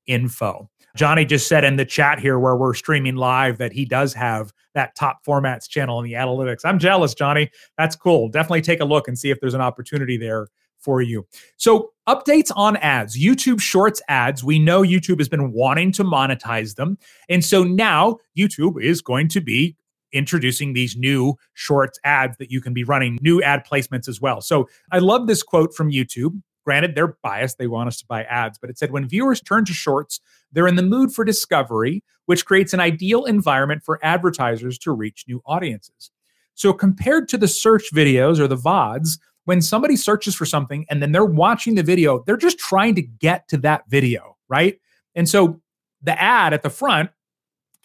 info. 0.06 0.68
Johnny 0.96 1.24
just 1.24 1.48
said 1.48 1.64
in 1.64 1.76
the 1.76 1.84
chat 1.84 2.20
here 2.20 2.38
where 2.38 2.56
we're 2.56 2.74
streaming 2.74 3.16
live 3.16 3.58
that 3.58 3.72
he 3.72 3.84
does 3.84 4.14
have 4.14 4.52
that 4.74 4.94
top 4.94 5.24
formats 5.26 5.68
channel 5.68 5.98
in 5.98 6.04
the 6.04 6.12
analytics. 6.12 6.60
I'm 6.64 6.78
jealous, 6.78 7.14
Johnny. 7.14 7.50
That's 7.76 7.96
cool. 7.96 8.28
Definitely 8.28 8.62
take 8.62 8.80
a 8.80 8.84
look 8.84 9.08
and 9.08 9.18
see 9.18 9.30
if 9.30 9.40
there's 9.40 9.54
an 9.54 9.60
opportunity 9.60 10.16
there 10.16 10.48
for 10.78 11.02
you. 11.02 11.26
So, 11.56 11.92
updates 12.08 12.52
on 12.54 12.76
ads, 12.76 13.18
YouTube 13.18 13.60
Shorts 13.60 14.02
ads. 14.08 14.44
We 14.44 14.58
know 14.58 14.82
YouTube 14.82 15.18
has 15.18 15.28
been 15.28 15.52
wanting 15.52 15.90
to 15.92 16.04
monetize 16.04 16.76
them. 16.76 16.98
And 17.28 17.44
so 17.44 17.64
now 17.64 18.18
YouTube 18.38 18.80
is 18.80 19.00
going 19.00 19.28
to 19.28 19.40
be 19.40 19.76
introducing 20.12 20.74
these 20.74 20.96
new 20.96 21.34
Shorts 21.54 21.98
ads 22.04 22.36
that 22.36 22.50
you 22.50 22.60
can 22.60 22.74
be 22.74 22.84
running, 22.84 23.18
new 23.22 23.42
ad 23.42 23.66
placements 23.66 24.08
as 24.08 24.20
well. 24.20 24.40
So, 24.40 24.68
I 24.92 24.98
love 24.98 25.26
this 25.26 25.42
quote 25.42 25.74
from 25.74 25.90
YouTube. 25.90 26.40
Granted, 26.64 26.94
they're 26.94 27.16
biased. 27.22 27.58
They 27.58 27.66
want 27.66 27.88
us 27.88 27.98
to 27.98 28.06
buy 28.06 28.24
ads, 28.24 28.58
but 28.58 28.70
it 28.70 28.78
said 28.78 28.90
when 28.90 29.06
viewers 29.06 29.40
turn 29.40 29.64
to 29.66 29.72
shorts, 29.72 30.20
they're 30.52 30.66
in 30.66 30.76
the 30.76 30.82
mood 30.82 31.12
for 31.12 31.24
discovery, 31.24 32.02
which 32.26 32.46
creates 32.46 32.72
an 32.72 32.80
ideal 32.80 33.24
environment 33.24 33.82
for 33.84 33.98
advertisers 34.02 34.78
to 34.78 34.92
reach 34.92 35.24
new 35.28 35.42
audiences. 35.46 36.10
So, 36.54 36.72
compared 36.72 37.28
to 37.30 37.36
the 37.36 37.48
search 37.48 37.92
videos 37.92 38.38
or 38.38 38.46
the 38.46 38.56
VODs, 38.56 39.18
when 39.44 39.60
somebody 39.60 39.96
searches 39.96 40.34
for 40.34 40.46
something 40.46 40.86
and 40.88 41.02
then 41.02 41.12
they're 41.12 41.24
watching 41.24 41.74
the 41.74 41.82
video, 41.82 42.22
they're 42.24 42.36
just 42.36 42.58
trying 42.58 42.94
to 42.94 43.02
get 43.02 43.46
to 43.48 43.58
that 43.58 43.82
video, 43.88 44.36
right? 44.48 44.78
And 45.14 45.28
so 45.28 45.60
the 46.02 46.20
ad 46.20 46.52
at 46.52 46.62
the 46.62 46.70
front 46.70 47.10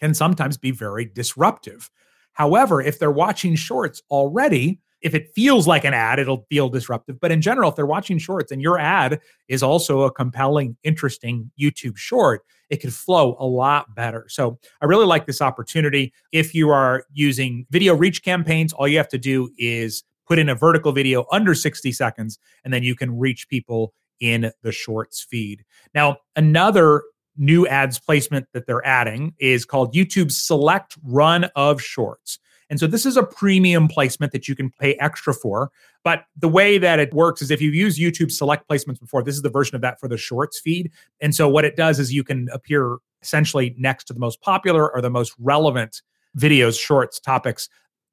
can 0.00 0.14
sometimes 0.14 0.56
be 0.56 0.70
very 0.70 1.04
disruptive. 1.04 1.90
However, 2.32 2.80
if 2.80 2.98
they're 2.98 3.10
watching 3.10 3.54
shorts 3.56 4.02
already, 4.10 4.80
if 5.02 5.14
it 5.14 5.30
feels 5.34 5.66
like 5.66 5.84
an 5.84 5.94
ad, 5.94 6.18
it'll 6.18 6.46
feel 6.48 6.68
disruptive. 6.68 7.20
But 7.20 7.32
in 7.32 7.40
general, 7.40 7.70
if 7.70 7.76
they're 7.76 7.86
watching 7.86 8.18
shorts 8.18 8.52
and 8.52 8.60
your 8.60 8.78
ad 8.78 9.20
is 9.48 9.62
also 9.62 10.02
a 10.02 10.12
compelling, 10.12 10.76
interesting 10.82 11.50
YouTube 11.60 11.96
short, 11.96 12.42
it 12.68 12.76
could 12.76 12.92
flow 12.92 13.36
a 13.38 13.46
lot 13.46 13.94
better. 13.94 14.26
So 14.28 14.58
I 14.80 14.86
really 14.86 15.06
like 15.06 15.26
this 15.26 15.42
opportunity. 15.42 16.12
If 16.32 16.54
you 16.54 16.70
are 16.70 17.04
using 17.12 17.66
video 17.70 17.94
reach 17.94 18.22
campaigns, 18.22 18.72
all 18.72 18.86
you 18.86 18.98
have 18.98 19.08
to 19.08 19.18
do 19.18 19.50
is 19.58 20.04
put 20.26 20.38
in 20.38 20.48
a 20.48 20.54
vertical 20.54 20.92
video 20.92 21.26
under 21.32 21.54
60 21.54 21.90
seconds, 21.92 22.38
and 22.64 22.72
then 22.72 22.82
you 22.82 22.94
can 22.94 23.18
reach 23.18 23.48
people 23.48 23.92
in 24.20 24.52
the 24.62 24.70
shorts 24.70 25.24
feed. 25.28 25.64
Now, 25.94 26.18
another 26.36 27.02
new 27.36 27.66
ads 27.66 27.98
placement 27.98 28.46
that 28.52 28.66
they're 28.66 28.86
adding 28.86 29.34
is 29.38 29.64
called 29.64 29.94
YouTube 29.94 30.30
Select 30.30 30.96
Run 31.02 31.44
of 31.56 31.80
Shorts. 31.80 32.38
And 32.70 32.78
so 32.78 32.86
this 32.86 33.04
is 33.04 33.16
a 33.16 33.22
premium 33.22 33.88
placement 33.88 34.32
that 34.32 34.48
you 34.48 34.54
can 34.54 34.70
pay 34.70 34.94
extra 34.94 35.34
for. 35.34 35.70
But 36.04 36.24
the 36.36 36.48
way 36.48 36.78
that 36.78 37.00
it 37.00 37.12
works 37.12 37.42
is 37.42 37.50
if 37.50 37.60
you've 37.60 37.74
used 37.74 38.00
YouTube 38.00 38.30
select 38.30 38.68
placements 38.68 39.00
before, 39.00 39.22
this 39.22 39.34
is 39.34 39.42
the 39.42 39.50
version 39.50 39.74
of 39.74 39.82
that 39.82 40.00
for 40.00 40.08
the 40.08 40.16
shorts 40.16 40.58
feed. 40.58 40.90
And 41.20 41.34
so 41.34 41.48
what 41.48 41.64
it 41.64 41.76
does 41.76 41.98
is 41.98 42.12
you 42.12 42.24
can 42.24 42.48
appear 42.52 42.98
essentially 43.22 43.74
next 43.76 44.04
to 44.04 44.12
the 44.14 44.20
most 44.20 44.40
popular 44.40 44.90
or 44.90 45.02
the 45.02 45.10
most 45.10 45.34
relevant 45.38 46.00
videos, 46.38 46.80
shorts, 46.80 47.18
topics 47.18 47.68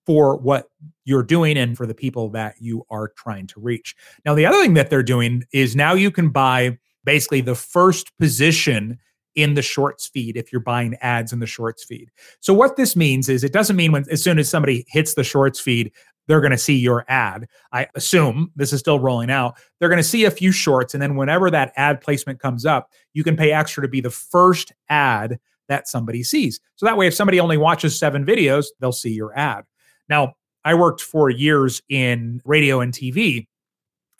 for 0.06 0.38
what 0.38 0.70
you're 1.06 1.24
doing 1.24 1.58
and 1.58 1.78
for 1.78 1.86
the 1.86 1.94
people 1.94 2.30
that 2.30 2.56
you 2.60 2.86
are 2.90 3.10
trying 3.10 3.46
to 3.46 3.60
reach. 3.60 3.96
Now, 4.26 4.34
the 4.34 4.46
other 4.46 4.62
thing 4.62 4.74
that 4.74 4.90
they're 4.90 5.04
doing 5.04 5.44
is 5.52 5.76
now 5.76 5.94
you 5.94 6.12
can 6.12 6.30
buy 6.30 6.78
basically 7.04 7.42
the 7.42 7.56
first 7.56 8.18
position 8.18 9.00
in 9.38 9.54
the 9.54 9.62
shorts 9.62 10.08
feed 10.08 10.36
if 10.36 10.52
you're 10.52 10.60
buying 10.60 10.96
ads 11.02 11.32
in 11.32 11.40
the 11.40 11.46
shorts 11.46 11.86
feed. 11.86 12.12
So 12.42 12.54
what 12.54 12.76
this 12.76 12.96
means 12.96 13.30
is 13.30 13.44
it 13.44 13.54
doesn't 13.54 13.76
mean 13.76 13.94
when 13.94 14.04
as 14.12 14.22
soon 14.22 14.40
as 14.40 14.50
somebody 14.50 14.86
hits 14.90 15.14
the 15.14 15.24
shorts 15.24 15.60
feed 15.60 15.94
they're 16.28 16.42
going 16.42 16.52
to 16.52 16.58
see 16.58 16.76
your 16.76 17.06
ad. 17.08 17.48
I 17.72 17.88
assume 17.96 18.52
this 18.58 18.74
is 18.74 18.82
still 18.82 19.00
rolling 19.00 19.32
out. 19.32 19.56
They're 19.80 19.88
going 19.88 19.96
to 19.96 20.04
see 20.04 20.26
a 20.26 20.32
few 20.32 20.52
shorts 20.52 20.94
and 20.94 21.02
then 21.02 21.16
whenever 21.16 21.50
that 21.52 21.72
ad 21.78 22.02
placement 22.02 22.42
comes 22.42 22.66
up, 22.66 22.92
you 23.14 23.24
can 23.24 23.38
pay 23.38 23.54
extra 23.54 23.82
to 23.82 23.88
be 23.88 24.02
the 24.02 24.10
first 24.10 24.74
ad 24.90 25.40
that 25.70 25.88
somebody 25.88 26.24
sees. 26.24 26.60
So 26.76 26.86
that 26.86 26.98
way 26.98 27.08
if 27.08 27.14
somebody 27.14 27.40
only 27.40 27.56
watches 27.56 27.98
7 27.98 28.26
videos, 28.26 28.66
they'll 28.82 28.92
see 28.92 29.14
your 29.14 29.38
ad. 29.38 29.64
Now, 30.10 30.34
I 30.66 30.74
worked 30.74 31.02
for 31.02 31.30
years 31.30 31.82
in 31.88 32.42
radio 32.44 32.82
and 32.82 32.94
TV. 32.94 33.48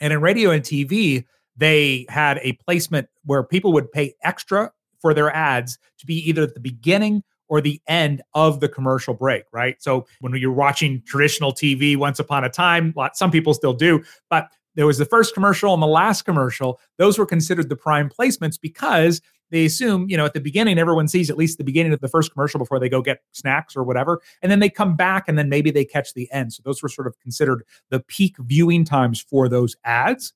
And 0.00 0.12
in 0.12 0.20
radio 0.20 0.50
and 0.50 0.62
TV, 0.62 1.24
they 1.58 2.06
had 2.08 2.38
a 2.38 2.52
placement 2.64 3.08
where 3.24 3.42
people 3.42 3.72
would 3.74 3.92
pay 3.92 4.14
extra 4.22 4.70
for 5.00 5.14
their 5.14 5.34
ads 5.34 5.78
to 5.98 6.06
be 6.06 6.16
either 6.28 6.42
at 6.42 6.54
the 6.54 6.60
beginning 6.60 7.22
or 7.48 7.60
the 7.60 7.80
end 7.86 8.20
of 8.34 8.60
the 8.60 8.68
commercial 8.68 9.14
break, 9.14 9.44
right? 9.52 9.80
So 9.82 10.06
when 10.20 10.34
you're 10.34 10.52
watching 10.52 11.02
traditional 11.06 11.52
TV 11.52 11.96
once 11.96 12.18
upon 12.18 12.44
a 12.44 12.50
time, 12.50 12.94
some 13.14 13.30
people 13.30 13.54
still 13.54 13.72
do, 13.72 14.04
but 14.28 14.50
there 14.74 14.86
was 14.86 14.98
the 14.98 15.06
first 15.06 15.34
commercial 15.34 15.72
and 15.72 15.82
the 15.82 15.86
last 15.86 16.22
commercial. 16.22 16.78
Those 16.98 17.18
were 17.18 17.26
considered 17.26 17.68
the 17.68 17.76
prime 17.76 18.10
placements 18.10 18.60
because 18.60 19.20
they 19.50 19.64
assume, 19.64 20.10
you 20.10 20.16
know, 20.16 20.26
at 20.26 20.34
the 20.34 20.40
beginning, 20.40 20.78
everyone 20.78 21.08
sees 21.08 21.30
at 21.30 21.38
least 21.38 21.56
the 21.56 21.64
beginning 21.64 21.94
of 21.94 22.00
the 22.00 22.08
first 22.08 22.32
commercial 22.32 22.58
before 22.58 22.78
they 22.78 22.90
go 22.90 23.00
get 23.00 23.22
snacks 23.32 23.74
or 23.74 23.82
whatever. 23.82 24.20
And 24.42 24.52
then 24.52 24.60
they 24.60 24.68
come 24.68 24.94
back 24.94 25.24
and 25.26 25.38
then 25.38 25.48
maybe 25.48 25.70
they 25.70 25.86
catch 25.86 26.12
the 26.12 26.30
end. 26.30 26.52
So 26.52 26.62
those 26.66 26.82
were 26.82 26.90
sort 26.90 27.06
of 27.06 27.18
considered 27.18 27.64
the 27.88 28.00
peak 28.00 28.36
viewing 28.38 28.84
times 28.84 29.22
for 29.22 29.48
those 29.48 29.74
ads. 29.84 30.34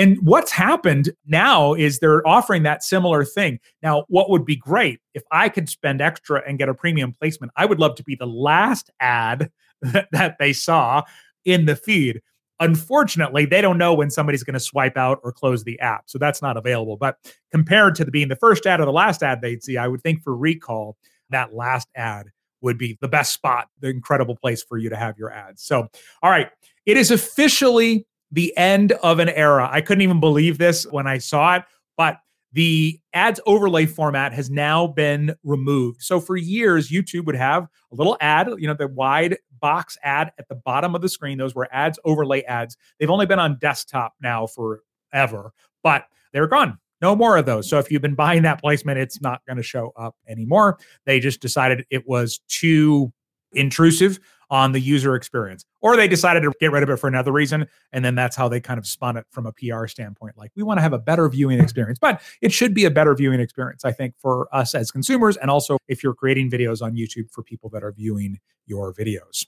And 0.00 0.16
what's 0.22 0.50
happened 0.50 1.10
now 1.26 1.74
is 1.74 1.98
they're 1.98 2.26
offering 2.26 2.62
that 2.62 2.82
similar 2.82 3.22
thing. 3.22 3.60
Now, 3.82 4.06
what 4.08 4.30
would 4.30 4.46
be 4.46 4.56
great 4.56 4.98
if 5.12 5.22
I 5.30 5.50
could 5.50 5.68
spend 5.68 6.00
extra 6.00 6.42
and 6.48 6.56
get 6.56 6.70
a 6.70 6.74
premium 6.74 7.12
placement? 7.12 7.52
I 7.54 7.66
would 7.66 7.78
love 7.78 7.96
to 7.96 8.02
be 8.02 8.14
the 8.14 8.26
last 8.26 8.90
ad 8.98 9.50
that 9.82 10.36
they 10.38 10.54
saw 10.54 11.02
in 11.44 11.66
the 11.66 11.76
feed. 11.76 12.22
Unfortunately, 12.60 13.44
they 13.44 13.60
don't 13.60 13.76
know 13.76 13.92
when 13.92 14.08
somebody's 14.08 14.42
going 14.42 14.54
to 14.54 14.60
swipe 14.60 14.96
out 14.96 15.20
or 15.22 15.32
close 15.32 15.64
the 15.64 15.78
app. 15.80 16.04
So 16.06 16.16
that's 16.16 16.40
not 16.40 16.56
available. 16.56 16.96
But 16.96 17.16
compared 17.50 17.94
to 17.96 18.04
the, 18.06 18.10
being 18.10 18.28
the 18.28 18.36
first 18.36 18.66
ad 18.66 18.80
or 18.80 18.86
the 18.86 18.92
last 18.92 19.22
ad 19.22 19.42
they'd 19.42 19.62
see, 19.62 19.76
I 19.76 19.86
would 19.86 20.00
think 20.00 20.22
for 20.22 20.34
recall, 20.34 20.96
that 21.28 21.52
last 21.52 21.88
ad 21.94 22.28
would 22.62 22.78
be 22.78 22.96
the 23.02 23.08
best 23.08 23.34
spot, 23.34 23.68
the 23.80 23.88
incredible 23.88 24.36
place 24.36 24.62
for 24.62 24.78
you 24.78 24.88
to 24.88 24.96
have 24.96 25.18
your 25.18 25.30
ads. 25.30 25.62
So, 25.62 25.88
all 26.22 26.30
right, 26.30 26.48
it 26.86 26.96
is 26.96 27.10
officially 27.10 28.06
the 28.32 28.56
end 28.56 28.92
of 28.92 29.18
an 29.18 29.28
era. 29.28 29.68
I 29.70 29.80
couldn't 29.80 30.02
even 30.02 30.20
believe 30.20 30.58
this 30.58 30.86
when 30.90 31.06
I 31.06 31.18
saw 31.18 31.56
it, 31.56 31.64
but 31.96 32.18
the 32.52 33.00
ads 33.12 33.40
overlay 33.46 33.86
format 33.86 34.32
has 34.32 34.50
now 34.50 34.88
been 34.88 35.34
removed. 35.44 36.02
So 36.02 36.20
for 36.20 36.36
years, 36.36 36.90
YouTube 36.90 37.26
would 37.26 37.36
have 37.36 37.68
a 37.92 37.94
little 37.94 38.16
ad, 38.20 38.48
you 38.58 38.66
know, 38.66 38.74
the 38.74 38.88
wide 38.88 39.38
box 39.60 39.96
ad 40.02 40.32
at 40.38 40.48
the 40.48 40.56
bottom 40.56 40.94
of 40.94 41.02
the 41.02 41.08
screen. 41.08 41.38
Those 41.38 41.54
were 41.54 41.68
ads, 41.70 41.98
overlay 42.04 42.42
ads. 42.42 42.76
They've 42.98 43.10
only 43.10 43.26
been 43.26 43.38
on 43.38 43.58
desktop 43.60 44.14
now 44.20 44.46
forever, 44.46 45.52
but 45.82 46.06
they're 46.32 46.48
gone. 46.48 46.78
No 47.00 47.16
more 47.16 47.36
of 47.36 47.46
those. 47.46 47.68
So 47.68 47.78
if 47.78 47.90
you've 47.90 48.02
been 48.02 48.14
buying 48.14 48.42
that 48.42 48.60
placement, 48.60 48.98
it's 48.98 49.22
not 49.22 49.40
going 49.46 49.56
to 49.56 49.62
show 49.62 49.92
up 49.96 50.16
anymore. 50.28 50.78
They 51.06 51.20
just 51.20 51.40
decided 51.40 51.86
it 51.90 52.06
was 52.06 52.40
too 52.48 53.12
intrusive 53.52 54.20
on 54.50 54.72
the 54.72 54.80
user 54.80 55.14
experience. 55.14 55.64
Or 55.80 55.96
they 55.96 56.08
decided 56.08 56.42
to 56.42 56.52
get 56.60 56.72
rid 56.72 56.82
of 56.82 56.90
it 56.90 56.96
for 56.96 57.08
another 57.08 57.32
reason. 57.32 57.66
And 57.92 58.04
then 58.04 58.14
that's 58.14 58.36
how 58.36 58.48
they 58.48 58.60
kind 58.60 58.78
of 58.78 58.86
spun 58.86 59.16
it 59.16 59.26
from 59.30 59.46
a 59.46 59.52
PR 59.52 59.86
standpoint. 59.86 60.36
Like, 60.36 60.50
we 60.56 60.62
want 60.62 60.78
to 60.78 60.82
have 60.82 60.92
a 60.92 60.98
better 60.98 61.28
viewing 61.28 61.58
hmm. 61.58 61.64
experience, 61.64 61.98
but 61.98 62.20
it 62.42 62.52
should 62.52 62.74
be 62.74 62.84
a 62.84 62.90
better 62.90 63.14
viewing 63.14 63.40
experience, 63.40 63.84
I 63.84 63.92
think, 63.92 64.14
for 64.18 64.48
us 64.54 64.74
as 64.74 64.90
consumers. 64.90 65.36
And 65.36 65.50
also 65.50 65.78
if 65.88 66.02
you're 66.02 66.14
creating 66.14 66.50
videos 66.50 66.82
on 66.82 66.94
YouTube 66.94 67.30
for 67.30 67.42
people 67.42 67.70
that 67.70 67.82
are 67.82 67.92
viewing 67.92 68.38
your 68.66 68.92
videos. 68.92 69.46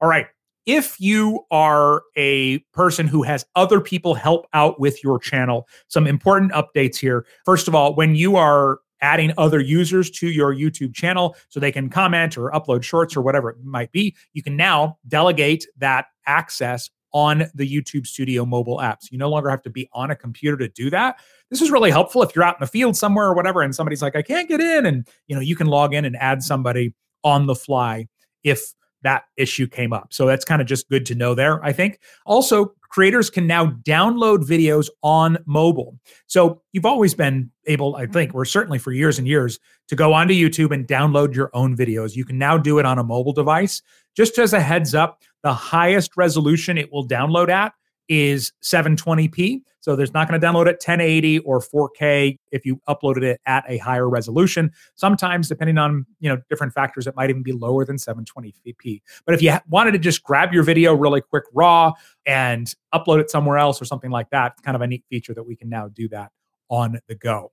All 0.00 0.08
right. 0.08 0.26
If 0.66 0.98
you 0.98 1.44
are 1.50 2.02
a 2.16 2.58
person 2.72 3.06
who 3.06 3.22
has 3.22 3.44
other 3.54 3.80
people 3.80 4.14
help 4.14 4.46
out 4.54 4.80
with 4.80 5.04
your 5.04 5.18
channel, 5.18 5.68
some 5.88 6.06
important 6.06 6.52
updates 6.52 6.96
here. 6.96 7.26
First 7.44 7.68
of 7.68 7.74
all, 7.74 7.94
when 7.94 8.14
you 8.14 8.36
are 8.36 8.78
adding 9.04 9.32
other 9.36 9.60
users 9.60 10.10
to 10.10 10.28
your 10.28 10.54
YouTube 10.54 10.94
channel 10.94 11.36
so 11.50 11.60
they 11.60 11.70
can 11.70 11.90
comment 11.90 12.38
or 12.38 12.50
upload 12.52 12.82
shorts 12.82 13.14
or 13.14 13.20
whatever 13.20 13.50
it 13.50 13.56
might 13.62 13.92
be, 13.92 14.16
you 14.32 14.42
can 14.42 14.56
now 14.56 14.96
delegate 15.06 15.66
that 15.76 16.06
access 16.26 16.88
on 17.12 17.44
the 17.54 17.70
YouTube 17.70 18.06
Studio 18.06 18.46
mobile 18.46 18.78
apps. 18.78 19.12
You 19.12 19.18
no 19.18 19.28
longer 19.28 19.50
have 19.50 19.60
to 19.62 19.70
be 19.70 19.90
on 19.92 20.10
a 20.10 20.16
computer 20.16 20.56
to 20.56 20.68
do 20.68 20.88
that. 20.88 21.20
This 21.50 21.60
is 21.60 21.70
really 21.70 21.90
helpful 21.90 22.22
if 22.22 22.34
you're 22.34 22.44
out 22.44 22.56
in 22.56 22.60
the 22.62 22.66
field 22.66 22.96
somewhere 22.96 23.26
or 23.26 23.34
whatever 23.34 23.60
and 23.60 23.74
somebody's 23.74 24.00
like 24.00 24.16
I 24.16 24.22
can't 24.22 24.48
get 24.48 24.60
in 24.60 24.86
and 24.86 25.06
you 25.28 25.36
know 25.36 25.42
you 25.42 25.54
can 25.54 25.66
log 25.66 25.92
in 25.92 26.06
and 26.06 26.16
add 26.16 26.42
somebody 26.42 26.94
on 27.22 27.46
the 27.46 27.54
fly 27.54 28.08
if 28.42 28.72
that 29.02 29.24
issue 29.36 29.66
came 29.66 29.92
up. 29.92 30.14
So 30.14 30.26
that's 30.26 30.46
kind 30.46 30.62
of 30.62 30.66
just 30.66 30.88
good 30.88 31.04
to 31.06 31.14
know 31.14 31.34
there, 31.34 31.62
I 31.62 31.72
think. 31.72 32.00
Also, 32.24 32.74
creators 32.94 33.28
can 33.28 33.44
now 33.44 33.66
download 33.82 34.48
videos 34.48 34.88
on 35.02 35.36
mobile. 35.46 35.98
So 36.28 36.62
you've 36.70 36.86
always 36.86 37.12
been 37.12 37.50
able, 37.66 37.96
I 37.96 38.06
think, 38.06 38.36
or 38.36 38.44
certainly 38.44 38.78
for 38.78 38.92
years 38.92 39.18
and 39.18 39.26
years, 39.26 39.58
to 39.88 39.96
go 39.96 40.12
onto 40.12 40.32
YouTube 40.32 40.72
and 40.72 40.86
download 40.86 41.34
your 41.34 41.50
own 41.54 41.76
videos. 41.76 42.14
You 42.14 42.24
can 42.24 42.38
now 42.38 42.56
do 42.56 42.78
it 42.78 42.86
on 42.86 43.00
a 43.00 43.02
mobile 43.02 43.32
device. 43.32 43.82
Just 44.16 44.38
as 44.38 44.52
a 44.52 44.60
heads 44.60 44.94
up, 44.94 45.24
the 45.42 45.52
highest 45.52 46.16
resolution 46.16 46.78
it 46.78 46.92
will 46.92 47.04
download 47.08 47.48
at 47.48 47.72
is 48.08 48.52
720p. 48.62 49.62
So 49.80 49.94
there's 49.96 50.14
not 50.14 50.28
going 50.28 50.40
to 50.40 50.46
download 50.46 50.66
it 50.66 50.82
1080 50.82 51.40
or 51.40 51.60
4K 51.60 52.38
if 52.52 52.64
you 52.64 52.80
uploaded 52.88 53.22
it 53.22 53.38
at 53.44 53.64
a 53.68 53.76
higher 53.76 54.08
resolution. 54.08 54.72
Sometimes, 54.94 55.46
depending 55.46 55.76
on 55.76 56.06
you 56.20 56.30
know 56.30 56.40
different 56.48 56.72
factors, 56.72 57.06
it 57.06 57.14
might 57.16 57.28
even 57.28 57.42
be 57.42 57.52
lower 57.52 57.84
than 57.84 57.96
720p. 57.96 59.02
But 59.26 59.34
if 59.34 59.42
you 59.42 59.54
wanted 59.68 59.90
to 59.92 59.98
just 59.98 60.22
grab 60.22 60.54
your 60.54 60.62
video 60.62 60.94
really 60.94 61.20
quick 61.20 61.44
raw 61.52 61.92
and 62.24 62.74
upload 62.94 63.20
it 63.20 63.30
somewhere 63.30 63.58
else 63.58 63.82
or 63.82 63.84
something 63.84 64.10
like 64.10 64.30
that, 64.30 64.52
it's 64.52 64.62
kind 64.62 64.74
of 64.74 64.80
a 64.80 64.86
neat 64.86 65.04
feature 65.10 65.34
that 65.34 65.42
we 65.42 65.54
can 65.54 65.68
now 65.68 65.88
do 65.88 66.08
that 66.08 66.32
on 66.70 66.98
the 67.06 67.14
go. 67.14 67.52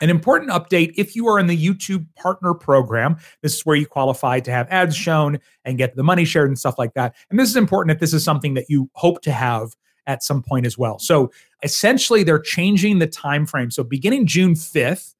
An 0.00 0.10
important 0.10 0.50
update 0.50 0.92
if 0.96 1.16
you 1.16 1.26
are 1.28 1.38
in 1.38 1.46
the 1.46 1.56
YouTube 1.56 2.06
partner 2.16 2.52
program, 2.52 3.16
this 3.42 3.54
is 3.54 3.64
where 3.64 3.76
you 3.76 3.86
qualify 3.86 4.40
to 4.40 4.50
have 4.50 4.68
ads 4.70 4.94
shown 4.94 5.38
and 5.64 5.78
get 5.78 5.96
the 5.96 6.02
money 6.02 6.24
shared 6.24 6.48
and 6.48 6.58
stuff 6.58 6.78
like 6.78 6.94
that. 6.94 7.14
And 7.30 7.38
this 7.38 7.48
is 7.48 7.56
important 7.56 7.94
if 7.94 8.00
this 8.00 8.12
is 8.12 8.22
something 8.22 8.54
that 8.54 8.66
you 8.68 8.90
hope 8.92 9.22
to 9.22 9.32
have 9.32 9.74
at 10.06 10.22
some 10.22 10.42
point 10.42 10.66
as 10.66 10.76
well. 10.78 10.98
So 10.98 11.32
essentially 11.62 12.22
they're 12.22 12.38
changing 12.38 12.98
the 12.98 13.06
time 13.06 13.46
frame. 13.46 13.70
So 13.70 13.82
beginning 13.82 14.26
June 14.26 14.54
5th, 14.54 15.14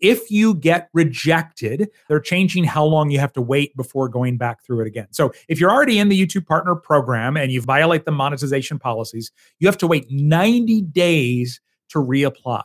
if 0.00 0.30
you 0.30 0.54
get 0.54 0.88
rejected, 0.94 1.90
they're 2.08 2.20
changing 2.20 2.64
how 2.64 2.84
long 2.84 3.10
you 3.10 3.18
have 3.18 3.34
to 3.34 3.42
wait 3.42 3.76
before 3.76 4.08
going 4.08 4.38
back 4.38 4.64
through 4.64 4.80
it 4.80 4.86
again. 4.86 5.08
So 5.10 5.32
if 5.48 5.60
you're 5.60 5.70
already 5.70 5.98
in 5.98 6.08
the 6.08 6.26
YouTube 6.26 6.46
partner 6.46 6.74
program 6.74 7.36
and 7.36 7.52
you 7.52 7.60
violate 7.60 8.06
the 8.06 8.12
monetization 8.12 8.78
policies, 8.78 9.30
you 9.58 9.68
have 9.68 9.76
to 9.78 9.86
wait 9.86 10.10
90 10.10 10.82
days 10.82 11.60
to 11.90 11.98
reapply. 11.98 12.62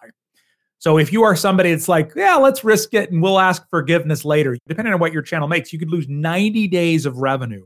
So 0.80 0.98
if 0.98 1.12
you 1.12 1.24
are 1.24 1.36
somebody 1.36 1.72
that's 1.72 1.88
like, 1.88 2.12
yeah, 2.16 2.36
let's 2.36 2.64
risk 2.64 2.94
it 2.94 3.12
and 3.12 3.22
we'll 3.22 3.40
ask 3.40 3.68
forgiveness 3.70 4.26
later, 4.26 4.58
depending 4.68 4.94
on 4.94 5.00
what 5.00 5.14
your 5.14 5.22
channel 5.22 5.48
makes, 5.48 5.74
you 5.74 5.80
could 5.80 5.90
lose 5.90 6.08
90 6.08 6.68
days 6.68 7.06
of 7.06 7.18
revenue 7.18 7.66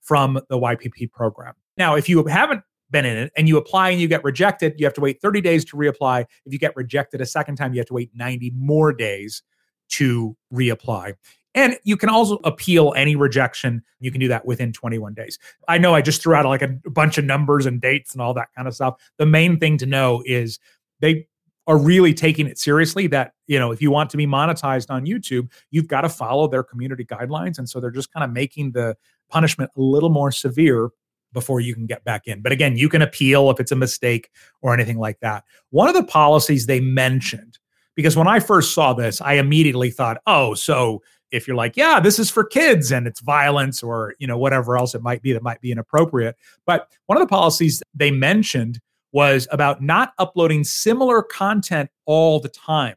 from 0.00 0.40
the 0.48 0.58
YPP 0.58 1.10
program. 1.10 1.54
Now, 1.76 1.96
if 1.96 2.08
you 2.08 2.24
haven't 2.26 2.62
been 2.90 3.04
in 3.04 3.16
it 3.16 3.32
and 3.36 3.48
you 3.48 3.56
apply 3.56 3.90
and 3.90 4.00
you 4.00 4.08
get 4.08 4.22
rejected, 4.24 4.74
you 4.78 4.86
have 4.86 4.94
to 4.94 5.00
wait 5.00 5.20
30 5.20 5.40
days 5.40 5.64
to 5.66 5.76
reapply. 5.76 6.24
If 6.44 6.52
you 6.52 6.58
get 6.58 6.76
rejected 6.76 7.20
a 7.20 7.26
second 7.26 7.56
time, 7.56 7.72
you 7.72 7.80
have 7.80 7.86
to 7.88 7.94
wait 7.94 8.10
90 8.14 8.52
more 8.54 8.92
days 8.92 9.42
to 9.90 10.36
reapply. 10.52 11.14
And 11.54 11.76
you 11.82 11.96
can 11.96 12.08
also 12.08 12.38
appeal 12.44 12.92
any 12.96 13.16
rejection. 13.16 13.82
You 13.98 14.12
can 14.12 14.20
do 14.20 14.28
that 14.28 14.46
within 14.46 14.72
21 14.72 15.14
days. 15.14 15.38
I 15.66 15.78
know 15.78 15.94
I 15.94 16.02
just 16.02 16.22
threw 16.22 16.34
out 16.34 16.44
like 16.44 16.62
a 16.62 16.68
bunch 16.90 17.18
of 17.18 17.24
numbers 17.24 17.66
and 17.66 17.80
dates 17.80 18.12
and 18.12 18.22
all 18.22 18.34
that 18.34 18.48
kind 18.54 18.68
of 18.68 18.74
stuff. 18.74 19.00
The 19.18 19.26
main 19.26 19.58
thing 19.58 19.76
to 19.78 19.86
know 19.86 20.22
is 20.24 20.60
they 21.00 21.26
are 21.66 21.78
really 21.78 22.14
taking 22.14 22.46
it 22.46 22.58
seriously 22.58 23.06
that 23.06 23.32
you 23.46 23.58
know 23.58 23.70
if 23.70 23.80
you 23.82 23.90
want 23.90 24.10
to 24.10 24.16
be 24.16 24.26
monetized 24.26 24.90
on 24.90 25.04
youtube 25.04 25.50
you've 25.70 25.86
got 25.86 26.00
to 26.00 26.08
follow 26.08 26.48
their 26.48 26.62
community 26.62 27.04
guidelines 27.04 27.58
and 27.58 27.68
so 27.68 27.78
they're 27.80 27.90
just 27.90 28.12
kind 28.12 28.24
of 28.24 28.30
making 28.30 28.72
the 28.72 28.96
punishment 29.28 29.70
a 29.76 29.80
little 29.80 30.10
more 30.10 30.32
severe 30.32 30.90
before 31.32 31.60
you 31.60 31.74
can 31.74 31.86
get 31.86 32.04
back 32.04 32.26
in. 32.26 32.42
But 32.42 32.52
again, 32.52 32.76
you 32.76 32.88
can 32.88 33.02
appeal 33.02 33.50
if 33.50 33.60
it's 33.60 33.72
a 33.72 33.76
mistake 33.76 34.30
or 34.62 34.74
anything 34.74 34.98
like 34.98 35.20
that. 35.20 35.44
One 35.70 35.88
of 35.88 35.94
the 35.94 36.04
policies 36.04 36.66
they 36.66 36.80
mentioned, 36.80 37.58
because 37.94 38.16
when 38.16 38.28
I 38.28 38.40
first 38.40 38.74
saw 38.74 38.92
this, 38.92 39.20
I 39.20 39.34
immediately 39.34 39.90
thought, 39.90 40.18
oh, 40.26 40.54
so 40.54 41.02
if 41.30 41.46
you're 41.46 41.56
like, 41.56 41.76
yeah, 41.76 42.00
this 42.00 42.18
is 42.18 42.30
for 42.30 42.44
kids 42.44 42.90
and 42.90 43.06
it's 43.06 43.20
violence 43.20 43.82
or, 43.82 44.14
you 44.18 44.26
know, 44.26 44.38
whatever 44.38 44.76
else 44.76 44.94
it 44.94 45.02
might 45.02 45.22
be 45.22 45.32
that 45.32 45.42
might 45.42 45.60
be 45.60 45.70
inappropriate. 45.70 46.36
But 46.66 46.88
one 47.06 47.16
of 47.16 47.22
the 47.22 47.28
policies 47.28 47.82
they 47.94 48.10
mentioned 48.10 48.80
was 49.12 49.48
about 49.50 49.82
not 49.82 50.12
uploading 50.18 50.64
similar 50.64 51.22
content 51.22 51.90
all 52.06 52.40
the 52.40 52.48
time. 52.48 52.94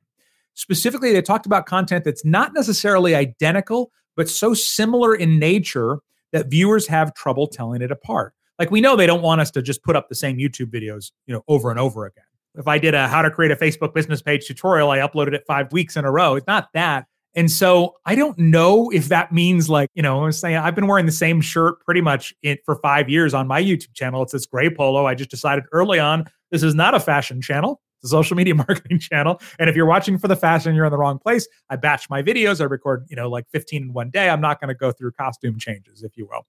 Specifically, 0.53 1.12
they 1.12 1.22
talked 1.22 1.46
about 1.46 1.65
content 1.65 2.03
that's 2.03 2.24
not 2.24 2.53
necessarily 2.53 3.15
identical, 3.15 3.91
but 4.15 4.29
so 4.29 4.53
similar 4.53 5.15
in 5.15 5.39
nature 5.39 6.00
that 6.32 6.51
viewers 6.51 6.88
have 6.88 7.13
trouble 7.15 7.48
telling 7.48 7.82
it 7.82 7.91
apart. 7.91 8.34
Like 8.60 8.70
we 8.70 8.82
know 8.82 8.96
they 8.96 9.08
don't 9.08 9.24
want 9.24 9.41
us 9.41 9.50
to 9.51 9.62
just 9.63 9.84
put 9.84 9.96
up 9.96 10.10
the 10.10 10.15
same 10.15 10.38
YouTube 10.38 10.72
videos, 10.72 11.12
you 11.25 11.34
know, 11.34 11.43
over 11.48 11.72
and 11.72 11.79
over 11.79 12.05
again. 12.05 12.24
If 12.55 12.67
I 12.67 12.77
did 12.77 12.93
a 12.93 13.08
how 13.08 13.24
to 13.24 13.32
create 13.32 13.51
a 13.51 13.55
Facebook 13.55 13.96
business 13.96 14.22
page 14.22 14.46
tutorial, 14.46 14.91
I 14.91 15.00
uploaded 15.00 15.34
it 15.34 15.43
5 15.48 15.72
weeks 15.74 15.98
in 15.98 16.05
a 16.05 16.12
row. 16.12 16.36
It's 16.36 16.46
not 16.46 16.67
that. 16.75 17.08
And 17.36 17.50
so 17.50 17.96
I 18.06 18.16
don't 18.16 18.38
know 18.38 18.90
if 18.92 19.08
that 19.08 19.32
means 19.32 19.70
like, 19.70 19.90
you 19.96 20.04
know, 20.04 20.24
I'm 20.24 20.32
saying 20.32 20.58
I've 20.58 20.75
been 20.75 20.88
wearing 20.88 21.06
the 21.06 21.12
same 21.12 21.42
shirt 21.42 21.84
pretty 21.84 22.02
much 22.02 22.34
in, 22.44 22.58
for 22.63 22.75
five 22.75 23.10
years 23.10 23.34
on 23.34 23.48
my 23.48 23.62
YouTube 23.62 23.94
channel. 23.94 24.22
It's 24.22 24.34
this 24.34 24.46
gray 24.46 24.70
polo. 24.70 25.06
I 25.06 25.16
just 25.16 25.32
decided 25.32 25.63
early 25.72 26.00
on 26.00 26.25
this 26.52 26.62
is 26.62 26.75
not 26.75 26.94
a 26.94 27.00
fashion 27.00 27.42
channel. 27.42 27.82
It's 27.98 28.06
a 28.06 28.16
social 28.16 28.38
media 28.38 28.54
marketing 28.68 29.00
channel. 29.00 29.42
And 29.58 29.70
if 29.70 29.75
you're 29.75 29.88
watching 29.88 30.20
for 30.20 30.28
the 30.28 30.36
fashion, 30.36 30.75
you're 30.75 30.86
in 30.86 30.92
the 30.92 30.98
wrong 30.98 31.18
place. 31.18 31.48
I 31.70 31.75
batch 31.75 32.10
my 32.10 32.22
videos. 32.22 32.62
I 32.62 32.66
record, 32.66 33.06
you 33.10 33.16
know, 33.16 33.30
like 33.30 33.50
15 33.50 33.82
in 33.82 33.94
one 33.94 34.12
day. 34.12 34.30
I'm 34.30 34.42
not 34.42 34.62
going 34.62 34.70
to 34.70 34.75
go 34.75 34.92
through 34.92 35.13
costume 35.13 35.58
changes, 35.58 36.04
if 36.04 36.16
you 36.16 36.28
will. 36.30 36.46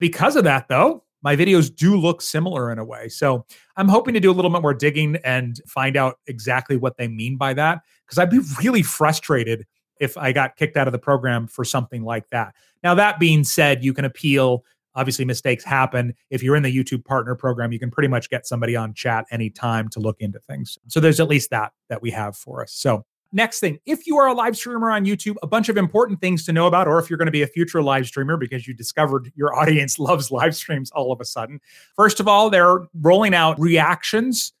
Because 0.00 0.34
of 0.34 0.42
that, 0.44 0.66
though, 0.68 1.04
my 1.22 1.36
videos 1.36 1.74
do 1.74 1.96
look 1.96 2.20
similar 2.20 2.72
in 2.72 2.78
a 2.78 2.84
way. 2.84 3.08
So 3.08 3.46
I'm 3.76 3.88
hoping 3.88 4.12
to 4.14 4.20
do 4.20 4.30
a 4.30 4.34
little 4.34 4.50
bit 4.50 4.60
more 4.60 4.74
digging 4.74 5.16
and 5.24 5.60
find 5.66 5.96
out 5.96 6.18
exactly 6.26 6.76
what 6.76 6.96
they 6.96 7.08
mean 7.08 7.36
by 7.36 7.54
that. 7.54 7.80
Because 8.04 8.18
I'd 8.18 8.30
be 8.30 8.40
really 8.62 8.82
frustrated 8.82 9.64
if 10.00 10.16
I 10.16 10.32
got 10.32 10.56
kicked 10.56 10.76
out 10.76 10.88
of 10.88 10.92
the 10.92 10.98
program 10.98 11.46
for 11.46 11.64
something 11.64 12.04
like 12.04 12.28
that. 12.30 12.54
Now, 12.82 12.94
that 12.94 13.18
being 13.18 13.44
said, 13.44 13.84
you 13.84 13.92
can 13.94 14.04
appeal. 14.04 14.64
Obviously, 14.94 15.24
mistakes 15.24 15.64
happen. 15.64 16.14
If 16.30 16.42
you're 16.42 16.56
in 16.56 16.62
the 16.62 16.74
YouTube 16.74 17.04
partner 17.04 17.34
program, 17.34 17.72
you 17.72 17.78
can 17.78 17.90
pretty 17.90 18.08
much 18.08 18.30
get 18.30 18.46
somebody 18.46 18.76
on 18.76 18.94
chat 18.94 19.26
anytime 19.30 19.88
to 19.90 20.00
look 20.00 20.20
into 20.20 20.38
things. 20.38 20.78
So 20.88 21.00
there's 21.00 21.20
at 21.20 21.28
least 21.28 21.50
that 21.50 21.72
that 21.88 22.00
we 22.00 22.10
have 22.10 22.36
for 22.36 22.62
us. 22.62 22.72
So 22.72 23.04
next 23.32 23.60
thing, 23.60 23.78
if 23.84 24.06
you 24.06 24.16
are 24.16 24.28
a 24.28 24.32
live 24.32 24.56
streamer 24.56 24.90
on 24.90 25.04
YouTube, 25.04 25.34
a 25.42 25.46
bunch 25.46 25.68
of 25.68 25.76
important 25.76 26.20
things 26.20 26.46
to 26.46 26.52
know 26.52 26.66
about, 26.66 26.86
or 26.86 26.98
if 26.98 27.10
you're 27.10 27.16
going 27.16 27.26
to 27.26 27.32
be 27.32 27.42
a 27.42 27.46
future 27.46 27.82
live 27.82 28.06
streamer 28.06 28.36
because 28.36 28.66
you 28.66 28.72
discovered 28.72 29.30
your 29.34 29.54
audience 29.58 29.98
loves 29.98 30.30
live 30.30 30.54
streams 30.54 30.90
all 30.92 31.12
of 31.12 31.20
a 31.20 31.24
sudden. 31.24 31.60
First 31.96 32.20
of 32.20 32.28
all, 32.28 32.48
they're 32.48 32.86
rolling 33.02 33.34
out 33.34 33.58
reactions 33.58 34.52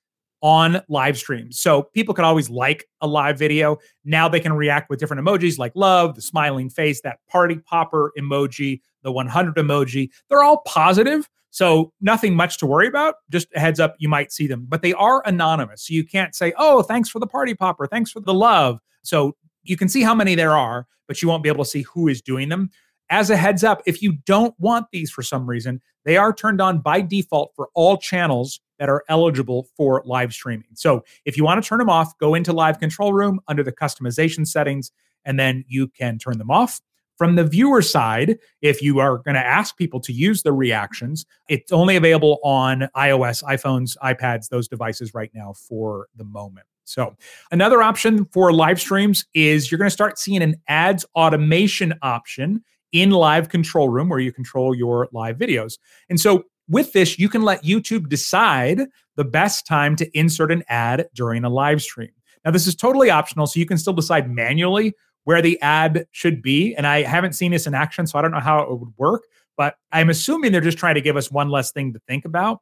on 0.44 0.82
live 0.90 1.16
streams. 1.16 1.58
So 1.58 1.84
people 1.94 2.14
can 2.14 2.26
always 2.26 2.50
like 2.50 2.84
a 3.00 3.06
live 3.06 3.38
video. 3.38 3.78
Now 4.04 4.28
they 4.28 4.40
can 4.40 4.52
react 4.52 4.90
with 4.90 5.00
different 5.00 5.26
emojis 5.26 5.58
like 5.58 5.72
love, 5.74 6.14
the 6.14 6.20
smiling 6.20 6.68
face, 6.68 7.00
that 7.00 7.18
party 7.30 7.56
popper 7.56 8.12
emoji, 8.18 8.82
the 9.02 9.10
100 9.10 9.56
emoji. 9.56 10.10
They're 10.28 10.42
all 10.42 10.58
positive. 10.66 11.30
So 11.48 11.92
nothing 12.02 12.36
much 12.36 12.58
to 12.58 12.66
worry 12.66 12.86
about. 12.86 13.14
Just 13.30 13.48
a 13.56 13.58
heads 13.58 13.80
up, 13.80 13.94
you 13.98 14.08
might 14.10 14.32
see 14.32 14.46
them, 14.46 14.66
but 14.68 14.82
they 14.82 14.92
are 14.92 15.22
anonymous. 15.24 15.86
So 15.86 15.94
you 15.94 16.04
can't 16.04 16.34
say, 16.34 16.52
oh, 16.58 16.82
thanks 16.82 17.08
for 17.08 17.20
the 17.20 17.26
party 17.26 17.54
popper. 17.54 17.86
Thanks 17.86 18.10
for 18.10 18.20
the 18.20 18.34
love. 18.34 18.80
So 19.02 19.36
you 19.62 19.78
can 19.78 19.88
see 19.88 20.02
how 20.02 20.14
many 20.14 20.34
there 20.34 20.54
are, 20.54 20.86
but 21.08 21.22
you 21.22 21.28
won't 21.28 21.42
be 21.42 21.48
able 21.48 21.64
to 21.64 21.70
see 21.70 21.82
who 21.82 22.06
is 22.06 22.20
doing 22.20 22.50
them. 22.50 22.68
As 23.08 23.30
a 23.30 23.36
heads 23.36 23.64
up, 23.64 23.80
if 23.86 24.02
you 24.02 24.12
don't 24.26 24.54
want 24.58 24.88
these 24.92 25.10
for 25.10 25.22
some 25.22 25.46
reason, 25.46 25.80
they 26.04 26.18
are 26.18 26.34
turned 26.34 26.60
on 26.60 26.80
by 26.80 27.00
default 27.00 27.52
for 27.56 27.70
all 27.74 27.96
channels 27.96 28.60
that 28.84 28.90
are 28.90 29.02
eligible 29.08 29.66
for 29.78 30.02
live 30.04 30.34
streaming. 30.34 30.66
So 30.74 31.04
if 31.24 31.38
you 31.38 31.44
want 31.44 31.62
to 31.62 31.66
turn 31.66 31.78
them 31.78 31.88
off, 31.88 32.18
go 32.18 32.34
into 32.34 32.52
Live 32.52 32.78
Control 32.78 33.14
Room 33.14 33.40
under 33.48 33.62
the 33.62 33.72
customization 33.72 34.46
settings, 34.46 34.92
and 35.24 35.40
then 35.40 35.64
you 35.66 35.88
can 35.88 36.18
turn 36.18 36.36
them 36.36 36.50
off. 36.50 36.82
From 37.16 37.36
the 37.36 37.44
viewer 37.44 37.80
side, 37.80 38.36
if 38.60 38.82
you 38.82 38.98
are 38.98 39.16
going 39.16 39.36
to 39.36 39.46
ask 39.46 39.78
people 39.78 40.00
to 40.00 40.12
use 40.12 40.42
the 40.42 40.52
reactions, 40.52 41.24
it's 41.48 41.72
only 41.72 41.96
available 41.96 42.40
on 42.44 42.90
iOS, 42.94 43.42
iPhones, 43.44 43.96
iPads, 44.02 44.50
those 44.50 44.68
devices 44.68 45.14
right 45.14 45.30
now 45.32 45.54
for 45.54 46.08
the 46.14 46.24
moment. 46.24 46.66
So, 46.84 47.16
another 47.52 47.82
option 47.82 48.26
for 48.26 48.52
live 48.52 48.78
streams 48.78 49.24
is 49.32 49.70
you're 49.70 49.78
going 49.78 49.86
to 49.86 49.90
start 49.94 50.18
seeing 50.18 50.42
an 50.42 50.56
ads 50.68 51.06
automation 51.14 51.94
option 52.02 52.62
in 52.92 53.12
Live 53.12 53.48
Control 53.48 53.88
Room 53.88 54.10
where 54.10 54.18
you 54.18 54.30
control 54.30 54.74
your 54.74 55.08
live 55.10 55.38
videos. 55.38 55.78
And 56.10 56.20
so, 56.20 56.44
with 56.68 56.92
this, 56.92 57.18
you 57.18 57.28
can 57.28 57.42
let 57.42 57.64
YouTube 57.64 58.08
decide 58.08 58.80
the 59.16 59.24
best 59.24 59.66
time 59.66 59.96
to 59.96 60.18
insert 60.18 60.50
an 60.50 60.64
ad 60.68 61.08
during 61.14 61.44
a 61.44 61.48
live 61.48 61.82
stream. 61.82 62.10
Now, 62.44 62.50
this 62.50 62.66
is 62.66 62.74
totally 62.74 63.10
optional, 63.10 63.46
so 63.46 63.60
you 63.60 63.66
can 63.66 63.78
still 63.78 63.92
decide 63.92 64.30
manually 64.30 64.94
where 65.24 65.40
the 65.40 65.60
ad 65.62 66.06
should 66.10 66.42
be. 66.42 66.74
And 66.74 66.86
I 66.86 67.02
haven't 67.02 67.32
seen 67.34 67.52
this 67.52 67.66
in 67.66 67.74
action, 67.74 68.06
so 68.06 68.18
I 68.18 68.22
don't 68.22 68.32
know 68.32 68.40
how 68.40 68.60
it 68.60 68.78
would 68.78 68.92
work, 68.98 69.24
but 69.56 69.76
I'm 69.92 70.10
assuming 70.10 70.52
they're 70.52 70.60
just 70.60 70.78
trying 70.78 70.96
to 70.96 71.00
give 71.00 71.16
us 71.16 71.30
one 71.30 71.48
less 71.48 71.72
thing 71.72 71.92
to 71.94 72.00
think 72.06 72.24
about. 72.24 72.60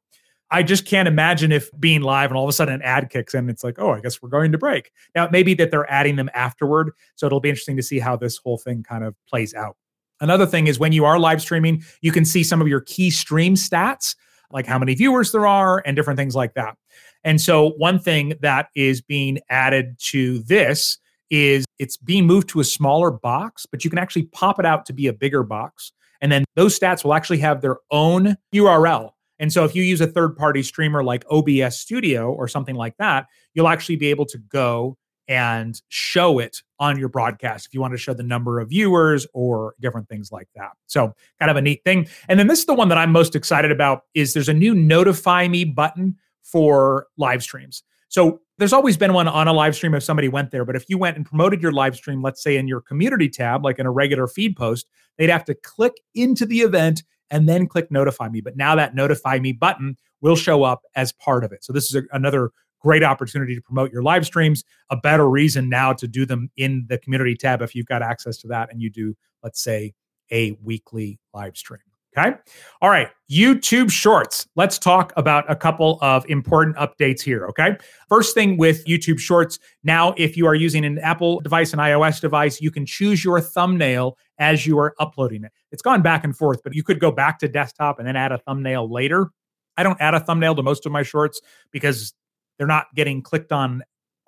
I 0.50 0.62
just 0.62 0.84
can't 0.84 1.08
imagine 1.08 1.50
if 1.50 1.70
being 1.80 2.02
live 2.02 2.30
and 2.30 2.36
all 2.36 2.44
of 2.44 2.50
a 2.50 2.52
sudden 2.52 2.74
an 2.74 2.82
ad 2.82 3.08
kicks 3.08 3.34
in, 3.34 3.48
it's 3.48 3.64
like, 3.64 3.78
oh, 3.78 3.92
I 3.92 4.00
guess 4.00 4.20
we're 4.20 4.28
going 4.28 4.52
to 4.52 4.58
break. 4.58 4.92
Now, 5.14 5.24
it 5.24 5.32
may 5.32 5.42
be 5.42 5.54
that 5.54 5.70
they're 5.70 5.90
adding 5.90 6.16
them 6.16 6.28
afterward. 6.34 6.92
So 7.16 7.26
it'll 7.26 7.40
be 7.40 7.48
interesting 7.48 7.76
to 7.78 7.82
see 7.82 7.98
how 7.98 8.16
this 8.16 8.36
whole 8.36 8.58
thing 8.58 8.82
kind 8.82 9.02
of 9.02 9.14
plays 9.26 9.54
out. 9.54 9.76
Another 10.22 10.46
thing 10.46 10.68
is 10.68 10.78
when 10.78 10.92
you 10.92 11.04
are 11.04 11.18
live 11.18 11.42
streaming, 11.42 11.82
you 12.00 12.12
can 12.12 12.24
see 12.24 12.44
some 12.44 12.62
of 12.62 12.68
your 12.68 12.80
key 12.80 13.10
stream 13.10 13.54
stats, 13.54 14.14
like 14.50 14.66
how 14.66 14.78
many 14.78 14.94
viewers 14.94 15.32
there 15.32 15.46
are 15.46 15.82
and 15.84 15.96
different 15.96 16.16
things 16.16 16.36
like 16.36 16.54
that. 16.54 16.76
And 17.24 17.40
so, 17.40 17.70
one 17.76 17.98
thing 17.98 18.34
that 18.40 18.68
is 18.74 19.00
being 19.00 19.40
added 19.50 19.96
to 20.10 20.38
this 20.44 20.98
is 21.30 21.64
it's 21.78 21.96
being 21.96 22.26
moved 22.26 22.48
to 22.50 22.60
a 22.60 22.64
smaller 22.64 23.10
box, 23.10 23.66
but 23.66 23.84
you 23.84 23.90
can 23.90 23.98
actually 23.98 24.24
pop 24.26 24.60
it 24.60 24.66
out 24.66 24.86
to 24.86 24.92
be 24.92 25.08
a 25.08 25.12
bigger 25.12 25.42
box. 25.42 25.92
And 26.20 26.30
then 26.30 26.44
those 26.54 26.78
stats 26.78 27.04
will 27.04 27.14
actually 27.14 27.38
have 27.38 27.60
their 27.60 27.78
own 27.90 28.36
URL. 28.54 29.10
And 29.40 29.52
so 29.52 29.64
if 29.64 29.74
you 29.74 29.82
use 29.82 30.00
a 30.00 30.06
third 30.06 30.36
party 30.36 30.62
streamer 30.62 31.02
like 31.02 31.24
OBS 31.30 31.78
Studio 31.78 32.30
or 32.32 32.46
something 32.46 32.76
like 32.76 32.96
that, 32.98 33.26
you'll 33.54 33.66
actually 33.66 33.96
be 33.96 34.06
able 34.08 34.26
to 34.26 34.38
go 34.38 34.96
and 35.32 35.80
show 35.88 36.38
it 36.38 36.62
on 36.78 36.98
your 36.98 37.08
broadcast 37.08 37.64
if 37.64 37.72
you 37.72 37.80
want 37.80 37.94
to 37.94 37.96
show 37.96 38.12
the 38.12 38.22
number 38.22 38.60
of 38.60 38.68
viewers 38.68 39.26
or 39.32 39.74
different 39.80 40.06
things 40.06 40.30
like 40.30 40.46
that. 40.54 40.72
So, 40.88 41.14
kind 41.38 41.50
of 41.50 41.56
a 41.56 41.62
neat 41.62 41.82
thing. 41.84 42.06
And 42.28 42.38
then 42.38 42.48
this 42.48 42.58
is 42.58 42.66
the 42.66 42.74
one 42.74 42.90
that 42.90 42.98
I'm 42.98 43.10
most 43.10 43.34
excited 43.34 43.72
about 43.72 44.02
is 44.12 44.34
there's 44.34 44.50
a 44.50 44.54
new 44.54 44.74
notify 44.74 45.48
me 45.48 45.64
button 45.64 46.16
for 46.42 47.06
live 47.16 47.42
streams. 47.42 47.82
So, 48.08 48.42
there's 48.58 48.74
always 48.74 48.98
been 48.98 49.14
one 49.14 49.26
on 49.26 49.48
a 49.48 49.54
live 49.54 49.74
stream 49.74 49.94
if 49.94 50.02
somebody 50.02 50.28
went 50.28 50.50
there, 50.50 50.66
but 50.66 50.76
if 50.76 50.84
you 50.90 50.98
went 50.98 51.16
and 51.16 51.24
promoted 51.24 51.62
your 51.62 51.72
live 51.72 51.96
stream, 51.96 52.20
let's 52.20 52.42
say 52.42 52.58
in 52.58 52.68
your 52.68 52.82
community 52.82 53.30
tab 53.30 53.64
like 53.64 53.78
in 53.78 53.86
a 53.86 53.90
regular 53.90 54.28
feed 54.28 54.54
post, 54.54 54.86
they'd 55.16 55.30
have 55.30 55.46
to 55.46 55.54
click 55.54 55.94
into 56.14 56.44
the 56.44 56.60
event 56.60 57.04
and 57.30 57.48
then 57.48 57.66
click 57.66 57.90
notify 57.90 58.28
me. 58.28 58.42
But 58.42 58.58
now 58.58 58.74
that 58.76 58.94
notify 58.94 59.38
me 59.38 59.52
button 59.52 59.96
will 60.20 60.36
show 60.36 60.62
up 60.62 60.82
as 60.94 61.10
part 61.10 61.42
of 61.42 61.52
it. 61.52 61.64
So, 61.64 61.72
this 61.72 61.84
is 61.88 61.94
a, 61.94 62.02
another 62.12 62.50
great 62.82 63.02
opportunity 63.02 63.54
to 63.54 63.62
promote 63.62 63.92
your 63.92 64.02
live 64.02 64.26
streams. 64.26 64.64
A 64.90 64.96
better 64.96 65.28
reason 65.28 65.68
now 65.68 65.92
to 65.94 66.08
do 66.08 66.26
them 66.26 66.50
in 66.56 66.86
the 66.88 66.98
community 66.98 67.36
tab 67.36 67.62
if 67.62 67.74
you've 67.74 67.86
got 67.86 68.02
access 68.02 68.36
to 68.38 68.48
that 68.48 68.72
and 68.72 68.82
you 68.82 68.90
do, 68.90 69.16
let's 69.42 69.62
say, 69.62 69.94
a 70.30 70.56
weekly 70.62 71.18
live 71.32 71.56
stream. 71.56 71.80
Okay. 72.16 72.36
All 72.82 72.90
right. 72.90 73.08
YouTube 73.30 73.90
Shorts. 73.90 74.46
Let's 74.54 74.78
talk 74.78 75.14
about 75.16 75.50
a 75.50 75.56
couple 75.56 75.98
of 76.02 76.26
important 76.28 76.76
updates 76.76 77.22
here. 77.22 77.46
Okay. 77.46 77.78
First 78.10 78.34
thing 78.34 78.58
with 78.58 78.84
YouTube 78.84 79.18
Shorts. 79.18 79.58
Now, 79.82 80.12
if 80.18 80.36
you 80.36 80.46
are 80.46 80.54
using 80.54 80.84
an 80.84 80.98
Apple 80.98 81.40
device, 81.40 81.72
an 81.72 81.78
iOS 81.78 82.20
device, 82.20 82.60
you 82.60 82.70
can 82.70 82.84
choose 82.84 83.24
your 83.24 83.40
thumbnail 83.40 84.18
as 84.38 84.66
you 84.66 84.78
are 84.78 84.94
uploading 85.00 85.44
it. 85.44 85.52
It's 85.70 85.80
gone 85.80 86.02
back 86.02 86.22
and 86.22 86.36
forth, 86.36 86.62
but 86.62 86.74
you 86.74 86.82
could 86.82 87.00
go 87.00 87.10
back 87.10 87.38
to 87.38 87.48
desktop 87.48 87.98
and 87.98 88.06
then 88.06 88.16
add 88.16 88.30
a 88.30 88.38
thumbnail 88.38 88.92
later. 88.92 89.30
I 89.78 89.82
don't 89.82 89.98
add 89.98 90.12
a 90.12 90.20
thumbnail 90.20 90.54
to 90.56 90.62
most 90.62 90.84
of 90.84 90.92
my 90.92 91.02
shorts 91.02 91.40
because 91.70 92.12
they're 92.58 92.66
not 92.66 92.86
getting 92.94 93.22
clicked 93.22 93.52
on 93.52 93.82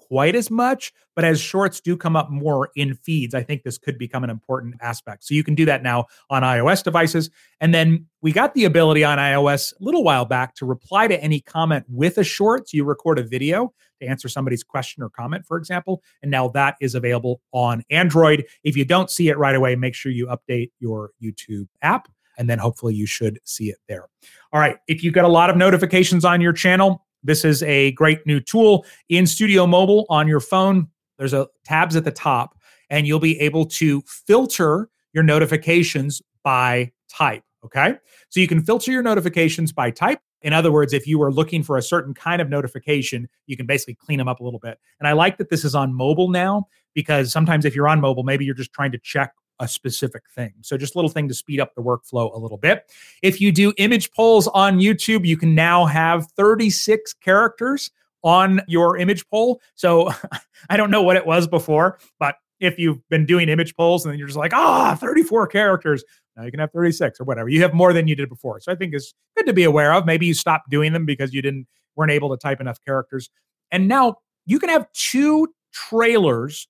quite 0.08 0.34
as 0.34 0.50
much, 0.50 0.92
but 1.16 1.24
as 1.24 1.40
shorts 1.40 1.80
do 1.80 1.96
come 1.96 2.14
up 2.14 2.30
more 2.30 2.70
in 2.76 2.94
feeds, 2.94 3.34
I 3.34 3.42
think 3.42 3.62
this 3.62 3.78
could 3.78 3.98
become 3.98 4.22
an 4.22 4.30
important 4.30 4.74
aspect. 4.80 5.24
So 5.24 5.34
you 5.34 5.42
can 5.42 5.54
do 5.54 5.64
that 5.64 5.82
now 5.82 6.06
on 6.30 6.42
iOS 6.42 6.84
devices. 6.84 7.30
And 7.60 7.74
then 7.74 8.06
we 8.20 8.30
got 8.30 8.54
the 8.54 8.64
ability 8.64 9.02
on 9.02 9.18
iOS 9.18 9.72
a 9.72 9.82
little 9.82 10.04
while 10.04 10.24
back 10.24 10.54
to 10.56 10.66
reply 10.66 11.08
to 11.08 11.22
any 11.22 11.40
comment 11.40 11.86
with 11.88 12.18
a 12.18 12.24
short. 12.24 12.68
So 12.68 12.76
you 12.76 12.84
record 12.84 13.18
a 13.18 13.22
video 13.22 13.72
to 14.00 14.06
answer 14.06 14.28
somebody's 14.28 14.62
question 14.62 15.02
or 15.02 15.08
comment, 15.08 15.46
for 15.46 15.56
example. 15.56 16.02
And 16.22 16.30
now 16.30 16.48
that 16.48 16.76
is 16.80 16.94
available 16.94 17.40
on 17.52 17.82
Android. 17.90 18.44
If 18.62 18.76
you 18.76 18.84
don't 18.84 19.10
see 19.10 19.28
it 19.28 19.38
right 19.38 19.54
away, 19.54 19.74
make 19.74 19.94
sure 19.94 20.12
you 20.12 20.26
update 20.26 20.70
your 20.80 21.10
YouTube 21.22 21.68
app 21.82 22.08
and 22.36 22.50
then 22.50 22.58
hopefully 22.58 22.94
you 22.94 23.06
should 23.06 23.38
see 23.44 23.70
it 23.70 23.78
there. 23.88 24.06
All 24.52 24.60
right. 24.60 24.76
If 24.86 25.02
you've 25.02 25.14
got 25.14 25.24
a 25.24 25.28
lot 25.28 25.50
of 25.50 25.56
notifications 25.56 26.24
on 26.24 26.40
your 26.40 26.52
channel, 26.52 27.04
this 27.24 27.44
is 27.44 27.62
a 27.64 27.92
great 27.92 28.26
new 28.26 28.40
tool 28.40 28.86
in 29.08 29.26
Studio 29.26 29.66
Mobile 29.66 30.06
on 30.08 30.28
your 30.28 30.40
phone. 30.40 30.88
There's 31.18 31.32
a 31.32 31.48
tabs 31.64 31.96
at 31.96 32.04
the 32.04 32.10
top, 32.10 32.56
and 32.90 33.06
you'll 33.06 33.18
be 33.18 33.40
able 33.40 33.66
to 33.66 34.02
filter 34.02 34.88
your 35.12 35.24
notifications 35.24 36.20
by 36.42 36.92
type. 37.08 37.42
Okay. 37.64 37.94
So 38.28 38.40
you 38.40 38.48
can 38.48 38.60
filter 38.60 38.92
your 38.92 39.02
notifications 39.02 39.72
by 39.72 39.90
type. 39.90 40.20
In 40.42 40.52
other 40.52 40.70
words, 40.70 40.92
if 40.92 41.06
you 41.06 41.18
were 41.18 41.32
looking 41.32 41.62
for 41.62 41.78
a 41.78 41.82
certain 41.82 42.12
kind 42.12 42.42
of 42.42 42.50
notification, 42.50 43.26
you 43.46 43.56
can 43.56 43.64
basically 43.64 43.94
clean 43.94 44.18
them 44.18 44.28
up 44.28 44.40
a 44.40 44.44
little 44.44 44.60
bit. 44.60 44.78
And 45.00 45.08
I 45.08 45.12
like 45.12 45.38
that 45.38 45.48
this 45.48 45.64
is 45.64 45.74
on 45.74 45.94
mobile 45.94 46.28
now 46.28 46.68
because 46.92 47.32
sometimes 47.32 47.64
if 47.64 47.74
you're 47.74 47.88
on 47.88 48.00
mobile, 48.00 48.22
maybe 48.22 48.44
you're 48.44 48.54
just 48.54 48.74
trying 48.74 48.92
to 48.92 48.98
check 48.98 49.32
a 49.60 49.68
specific 49.68 50.22
thing. 50.30 50.52
So 50.62 50.76
just 50.76 50.94
a 50.94 50.98
little 50.98 51.10
thing 51.10 51.28
to 51.28 51.34
speed 51.34 51.60
up 51.60 51.74
the 51.74 51.82
workflow 51.82 52.34
a 52.34 52.38
little 52.38 52.58
bit. 52.58 52.90
If 53.22 53.40
you 53.40 53.52
do 53.52 53.72
image 53.78 54.10
polls 54.12 54.48
on 54.48 54.80
YouTube, 54.80 55.26
you 55.26 55.36
can 55.36 55.54
now 55.54 55.86
have 55.86 56.26
36 56.36 57.14
characters 57.14 57.90
on 58.22 58.62
your 58.66 58.96
image 58.96 59.28
poll. 59.28 59.60
So 59.74 60.10
I 60.70 60.76
don't 60.76 60.90
know 60.90 61.02
what 61.02 61.16
it 61.16 61.26
was 61.26 61.46
before, 61.46 61.98
but 62.18 62.36
if 62.60 62.78
you've 62.78 63.06
been 63.10 63.26
doing 63.26 63.48
image 63.48 63.76
polls 63.76 64.04
and 64.04 64.12
then 64.12 64.18
you're 64.18 64.28
just 64.28 64.38
like, 64.38 64.54
ah, 64.54 64.96
34 64.98 65.46
characters, 65.48 66.02
now 66.36 66.44
you 66.44 66.50
can 66.50 66.60
have 66.60 66.72
36 66.72 67.20
or 67.20 67.24
whatever. 67.24 67.48
You 67.48 67.62
have 67.62 67.74
more 67.74 67.92
than 67.92 68.08
you 68.08 68.16
did 68.16 68.28
before. 68.28 68.60
So 68.60 68.72
I 68.72 68.74
think 68.74 68.94
it's 68.94 69.14
good 69.36 69.46
to 69.46 69.52
be 69.52 69.64
aware 69.64 69.92
of. 69.92 70.06
Maybe 70.06 70.26
you 70.26 70.34
stopped 70.34 70.70
doing 70.70 70.92
them 70.92 71.04
because 71.04 71.32
you 71.32 71.42
didn't 71.42 71.66
weren't 71.96 72.10
able 72.10 72.30
to 72.30 72.36
type 72.36 72.60
enough 72.60 72.78
characters. 72.84 73.30
And 73.70 73.86
now 73.86 74.16
you 74.46 74.58
can 74.58 74.68
have 74.68 74.90
two 74.92 75.48
trailers 75.72 76.66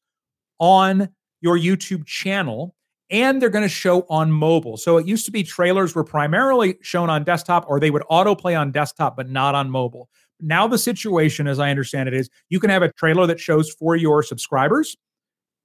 on 0.58 1.08
your 1.40 1.58
YouTube 1.58 2.06
channel 2.06 2.73
and 3.10 3.40
they're 3.40 3.50
going 3.50 3.64
to 3.64 3.68
show 3.68 4.06
on 4.08 4.30
mobile. 4.30 4.76
So 4.76 4.96
it 4.96 5.06
used 5.06 5.24
to 5.26 5.30
be 5.30 5.42
trailers 5.42 5.94
were 5.94 6.04
primarily 6.04 6.76
shown 6.82 7.10
on 7.10 7.24
desktop 7.24 7.66
or 7.68 7.78
they 7.78 7.90
would 7.90 8.02
autoplay 8.10 8.58
on 8.58 8.72
desktop 8.72 9.16
but 9.16 9.28
not 9.28 9.54
on 9.54 9.70
mobile. 9.70 10.08
Now 10.40 10.66
the 10.66 10.78
situation 10.78 11.46
as 11.46 11.58
I 11.58 11.70
understand 11.70 12.08
it 12.08 12.14
is 12.14 12.28
you 12.48 12.60
can 12.60 12.70
have 12.70 12.82
a 12.82 12.92
trailer 12.92 13.26
that 13.26 13.40
shows 13.40 13.70
for 13.70 13.96
your 13.96 14.22
subscribers 14.22 14.96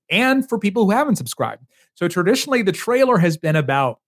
and 0.10 0.48
for 0.48 0.60
people 0.60 0.86
who 0.86 0.92
haven't 0.92 1.16
subscribed. 1.16 1.66
So 1.96 2.08
traditionally 2.08 2.62
the 2.62 2.72
trailer 2.72 3.18
has 3.18 3.38
been 3.38 3.56
about 3.56 4.00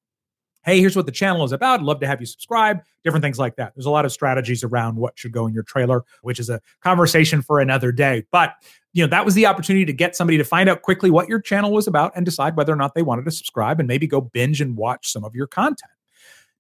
hey, 0.63 0.79
here's 0.79 0.95
what 0.95 1.05
the 1.05 1.11
channel 1.11 1.43
is 1.43 1.51
about. 1.51 1.79
I'd 1.79 1.85
love 1.85 1.99
to 2.01 2.07
have 2.07 2.19
you 2.19 2.25
subscribe, 2.25 2.81
different 3.03 3.23
things 3.23 3.39
like 3.39 3.55
that. 3.55 3.73
There's 3.75 3.85
a 3.85 3.91
lot 3.91 4.05
of 4.05 4.11
strategies 4.11 4.63
around 4.63 4.95
what 4.95 5.17
should 5.17 5.31
go 5.31 5.47
in 5.47 5.53
your 5.53 5.63
trailer, 5.63 6.03
which 6.21 6.39
is 6.39 6.49
a 6.49 6.61
conversation 6.81 7.41
for 7.41 7.59
another 7.59 7.91
day. 7.91 8.25
But 8.31 8.53
you 8.93 9.03
know, 9.03 9.09
that 9.09 9.25
was 9.25 9.35
the 9.35 9.45
opportunity 9.45 9.85
to 9.85 9.93
get 9.93 10.15
somebody 10.15 10.37
to 10.37 10.43
find 10.43 10.69
out 10.69 10.81
quickly 10.81 11.09
what 11.09 11.29
your 11.29 11.39
channel 11.39 11.71
was 11.71 11.87
about 11.87 12.11
and 12.15 12.25
decide 12.25 12.57
whether 12.57 12.73
or 12.73 12.77
not 12.77 12.93
they 12.93 13.01
wanted 13.01 13.25
to 13.25 13.31
subscribe 13.31 13.79
and 13.79 13.87
maybe 13.87 14.05
go 14.05 14.21
binge 14.21 14.59
and 14.59 14.75
watch 14.75 15.11
some 15.11 15.23
of 15.23 15.33
your 15.33 15.47
content. 15.47 15.91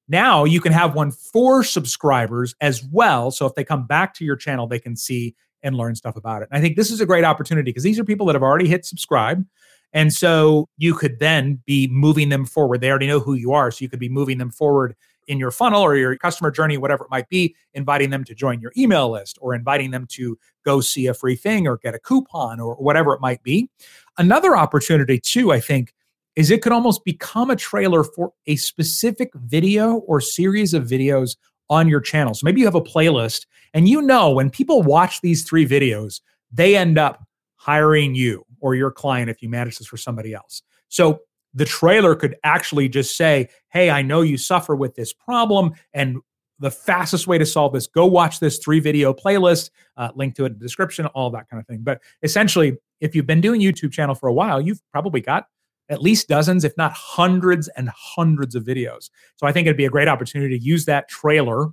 Now 0.07 0.45
you 0.45 0.61
can 0.61 0.71
have 0.71 0.95
one 0.95 1.11
for 1.11 1.63
subscribers 1.63 2.55
as 2.61 2.83
well. 2.83 3.31
So 3.31 3.45
if 3.45 3.55
they 3.55 3.63
come 3.63 3.85
back 3.85 4.13
to 4.15 4.25
your 4.25 4.35
channel, 4.35 4.67
they 4.67 4.79
can 4.79 4.95
see 4.95 5.35
and 5.63 5.75
learn 5.75 5.95
stuff 5.95 6.15
about 6.15 6.41
it. 6.41 6.47
And 6.51 6.57
I 6.57 6.61
think 6.61 6.75
this 6.75 6.91
is 6.91 7.01
a 7.01 7.05
great 7.05 7.23
opportunity 7.23 7.69
because 7.69 7.83
these 7.83 7.99
are 7.99 8.03
people 8.03 8.25
that 8.25 8.35
have 8.35 8.43
already 8.43 8.67
hit 8.67 8.85
subscribe. 8.85 9.45
And 9.93 10.13
so 10.13 10.69
you 10.77 10.93
could 10.93 11.19
then 11.19 11.61
be 11.65 11.87
moving 11.87 12.29
them 12.29 12.45
forward. 12.45 12.81
They 12.81 12.89
already 12.89 13.07
know 13.07 13.19
who 13.19 13.33
you 13.33 13.51
are. 13.53 13.71
So 13.71 13.83
you 13.83 13.89
could 13.89 13.99
be 13.99 14.09
moving 14.09 14.37
them 14.37 14.51
forward 14.51 14.95
in 15.27 15.37
your 15.37 15.51
funnel 15.51 15.81
or 15.81 15.95
your 15.95 16.15
customer 16.17 16.51
journey, 16.51 16.77
whatever 16.77 17.03
it 17.03 17.09
might 17.11 17.29
be, 17.29 17.55
inviting 17.73 18.09
them 18.09 18.23
to 18.23 18.35
join 18.35 18.59
your 18.59 18.71
email 18.77 19.09
list 19.09 19.37
or 19.41 19.53
inviting 19.53 19.91
them 19.91 20.07
to 20.07 20.37
go 20.65 20.81
see 20.81 21.07
a 21.07 21.13
free 21.13 21.35
thing 21.35 21.67
or 21.67 21.77
get 21.77 21.93
a 21.93 21.99
coupon 21.99 22.59
or 22.59 22.75
whatever 22.75 23.13
it 23.13 23.21
might 23.21 23.43
be. 23.43 23.69
Another 24.17 24.57
opportunity, 24.57 25.19
too, 25.19 25.51
I 25.51 25.59
think, 25.59 25.93
is 26.35 26.49
it 26.49 26.61
could 26.61 26.71
almost 26.71 27.03
become 27.03 27.49
a 27.49 27.55
trailer 27.55 28.03
for 28.03 28.33
a 28.47 28.55
specific 28.55 29.31
video 29.35 29.95
or 30.07 30.21
series 30.21 30.73
of 30.73 30.83
videos 30.83 31.35
on 31.69 31.87
your 31.87 32.01
channel. 32.01 32.33
So 32.33 32.45
maybe 32.45 32.61
you 32.61 32.67
have 32.67 32.75
a 32.75 32.81
playlist 32.81 33.45
and 33.73 33.87
you 33.87 34.01
know 34.01 34.31
when 34.31 34.49
people 34.49 34.81
watch 34.81 35.21
these 35.21 35.43
three 35.43 35.65
videos, 35.65 36.21
they 36.51 36.75
end 36.75 36.97
up 36.97 37.25
hiring 37.55 38.15
you 38.15 38.45
or 38.61 38.75
your 38.75 38.91
client 38.91 39.29
if 39.29 39.41
you 39.41 39.49
manage 39.49 39.77
this 39.77 39.87
for 39.87 39.97
somebody 39.97 40.33
else. 40.33 40.61
So 40.89 41.21
the 41.53 41.65
trailer 41.65 42.15
could 42.15 42.35
actually 42.43 42.87
just 42.87 43.17
say, 43.17 43.49
Hey, 43.69 43.89
I 43.89 44.01
know 44.01 44.21
you 44.21 44.37
suffer 44.37 44.75
with 44.75 44.95
this 44.95 45.11
problem. 45.13 45.73
And 45.93 46.17
the 46.59 46.71
fastest 46.71 47.27
way 47.27 47.37
to 47.37 47.45
solve 47.45 47.73
this, 47.73 47.87
go 47.87 48.05
watch 48.05 48.39
this 48.39 48.59
three 48.59 48.79
video 48.79 49.13
playlist, 49.13 49.71
uh, 49.97 50.09
link 50.15 50.35
to 50.35 50.45
it 50.45 50.53
in 50.53 50.53
the 50.53 50.59
description, 50.59 51.07
all 51.07 51.31
that 51.31 51.49
kind 51.49 51.59
of 51.59 51.67
thing. 51.67 51.79
But 51.81 51.99
essentially, 52.21 52.77
if 53.01 53.15
you've 53.15 53.25
been 53.25 53.41
doing 53.41 53.61
YouTube 53.61 53.91
channel 53.91 54.15
for 54.15 54.29
a 54.29 54.33
while, 54.33 54.61
you've 54.61 54.81
probably 54.91 55.21
got 55.21 55.47
at 55.89 56.01
least 56.01 56.29
dozens, 56.29 56.63
if 56.63 56.77
not 56.77 56.93
hundreds 56.93 57.67
and 57.69 57.89
hundreds 57.89 58.55
of 58.55 58.63
videos. 58.63 59.09
So 59.35 59.47
I 59.47 59.51
think 59.51 59.65
it'd 59.65 59.75
be 59.75 59.85
a 59.85 59.89
great 59.89 60.07
opportunity 60.07 60.57
to 60.57 60.63
use 60.63 60.85
that 60.85 61.09
trailer 61.09 61.71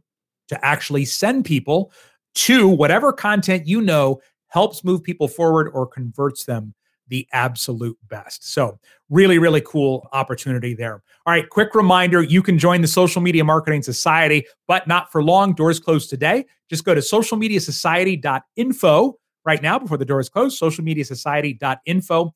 to 0.48 0.64
actually 0.64 1.04
send 1.04 1.44
people 1.44 1.92
to 2.34 2.68
whatever 2.68 3.12
content 3.12 3.66
you 3.66 3.80
know 3.80 4.20
helps 4.48 4.82
move 4.82 5.02
people 5.02 5.28
forward 5.28 5.70
or 5.72 5.86
converts 5.86 6.44
them 6.44 6.74
the 7.08 7.26
absolute 7.32 7.96
best. 8.08 8.52
So, 8.52 8.78
really, 9.10 9.38
really 9.38 9.62
cool 9.62 10.08
opportunity 10.12 10.74
there. 10.74 11.02
All 11.26 11.32
right, 11.32 11.48
quick 11.48 11.74
reminder 11.74 12.22
you 12.22 12.42
can 12.42 12.58
join 12.58 12.80
the 12.80 12.88
Social 12.88 13.22
Media 13.22 13.44
Marketing 13.44 13.82
Society, 13.82 14.46
but 14.66 14.86
not 14.86 15.10
for 15.10 15.22
long. 15.22 15.54
Doors 15.54 15.80
closed 15.80 16.10
today. 16.10 16.44
Just 16.68 16.84
go 16.84 16.94
to 16.94 17.00
socialmediasociety.info 17.00 19.18
right 19.44 19.62
now 19.62 19.78
before 19.78 19.96
the 19.96 20.04
doors 20.04 20.28
close, 20.28 20.58
socialmediasociety.info. 20.60 22.34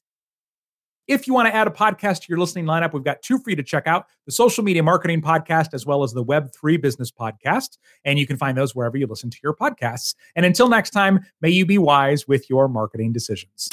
If 1.09 1.27
you 1.27 1.35
want 1.35 1.49
to 1.49 1.55
add 1.55 1.67
a 1.67 1.71
podcast 1.71 2.21
to 2.21 2.27
your 2.29 2.39
listening 2.39 2.65
lineup, 2.65 2.93
we've 2.93 3.03
got 3.03 3.23
two 3.23 3.39
for 3.39 3.51
you 3.51 3.57
to 3.57 3.63
check 3.63 3.87
out 3.87 4.07
the 4.25 4.33
Social 4.33 4.63
Media 4.63 4.83
Marketing 4.83 5.21
Podcast 5.21 5.75
as 5.75 5.85
well 5.85 6.05
as 6.05 6.13
the 6.13 6.25
Web3 6.25 6.81
Business 6.81 7.11
Podcast. 7.11 7.79
And 8.05 8.19
you 8.19 8.27
can 8.27 8.37
find 8.37 8.57
those 8.57 8.75
wherever 8.75 8.97
you 8.97 9.07
listen 9.07 9.29
to 9.29 9.39
your 9.43 9.55
podcasts. 9.55 10.15
And 10.37 10.47
until 10.47 10.69
next 10.69 10.91
time, 10.91 11.21
may 11.41 11.51
you 11.51 11.67
be 11.67 11.77
wise 11.77 12.29
with 12.29 12.49
your 12.49 12.69
marketing 12.69 13.13
decisions. 13.13 13.69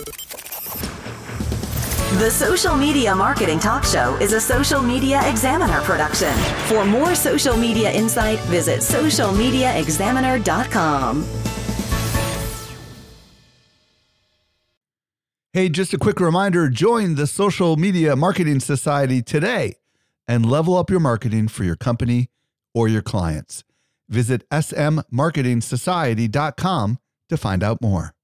The 2.18 2.32
Social 2.32 2.76
Media 2.76 3.14
Marketing 3.14 3.60
Talk 3.60 3.84
Show 3.84 4.18
is 4.20 4.34
a 4.34 4.42
Social 4.42 4.82
Media 4.82 5.22
Examiner 5.30 5.80
production. 5.82 6.34
For 6.66 6.84
more 6.84 7.14
social 7.14 7.56
media 7.56 7.92
insight, 7.92 8.40
visit 8.50 8.80
socialmediaexaminer.com. 8.80 11.24
Hey, 15.54 15.70
just 15.70 15.94
a 15.94 16.00
quick 16.00 16.20
reminder 16.20 16.68
join 16.68 17.14
the 17.14 17.28
Social 17.28 17.78
Media 17.78 18.16
Marketing 18.16 18.60
Society 18.60 19.22
today 19.22 19.76
and 20.28 20.50
level 20.50 20.78
up 20.78 20.90
your 20.90 21.00
marketing 21.00 21.48
for 21.48 21.64
your 21.64 21.76
company 21.76 22.32
or 22.74 22.88
your 22.88 23.04
clients. 23.04 23.64
Visit 24.08 24.50
smmarketingsociety.com 24.50 26.98
to 27.30 27.38
find 27.38 27.64
out 27.64 27.84
more. 27.84 28.16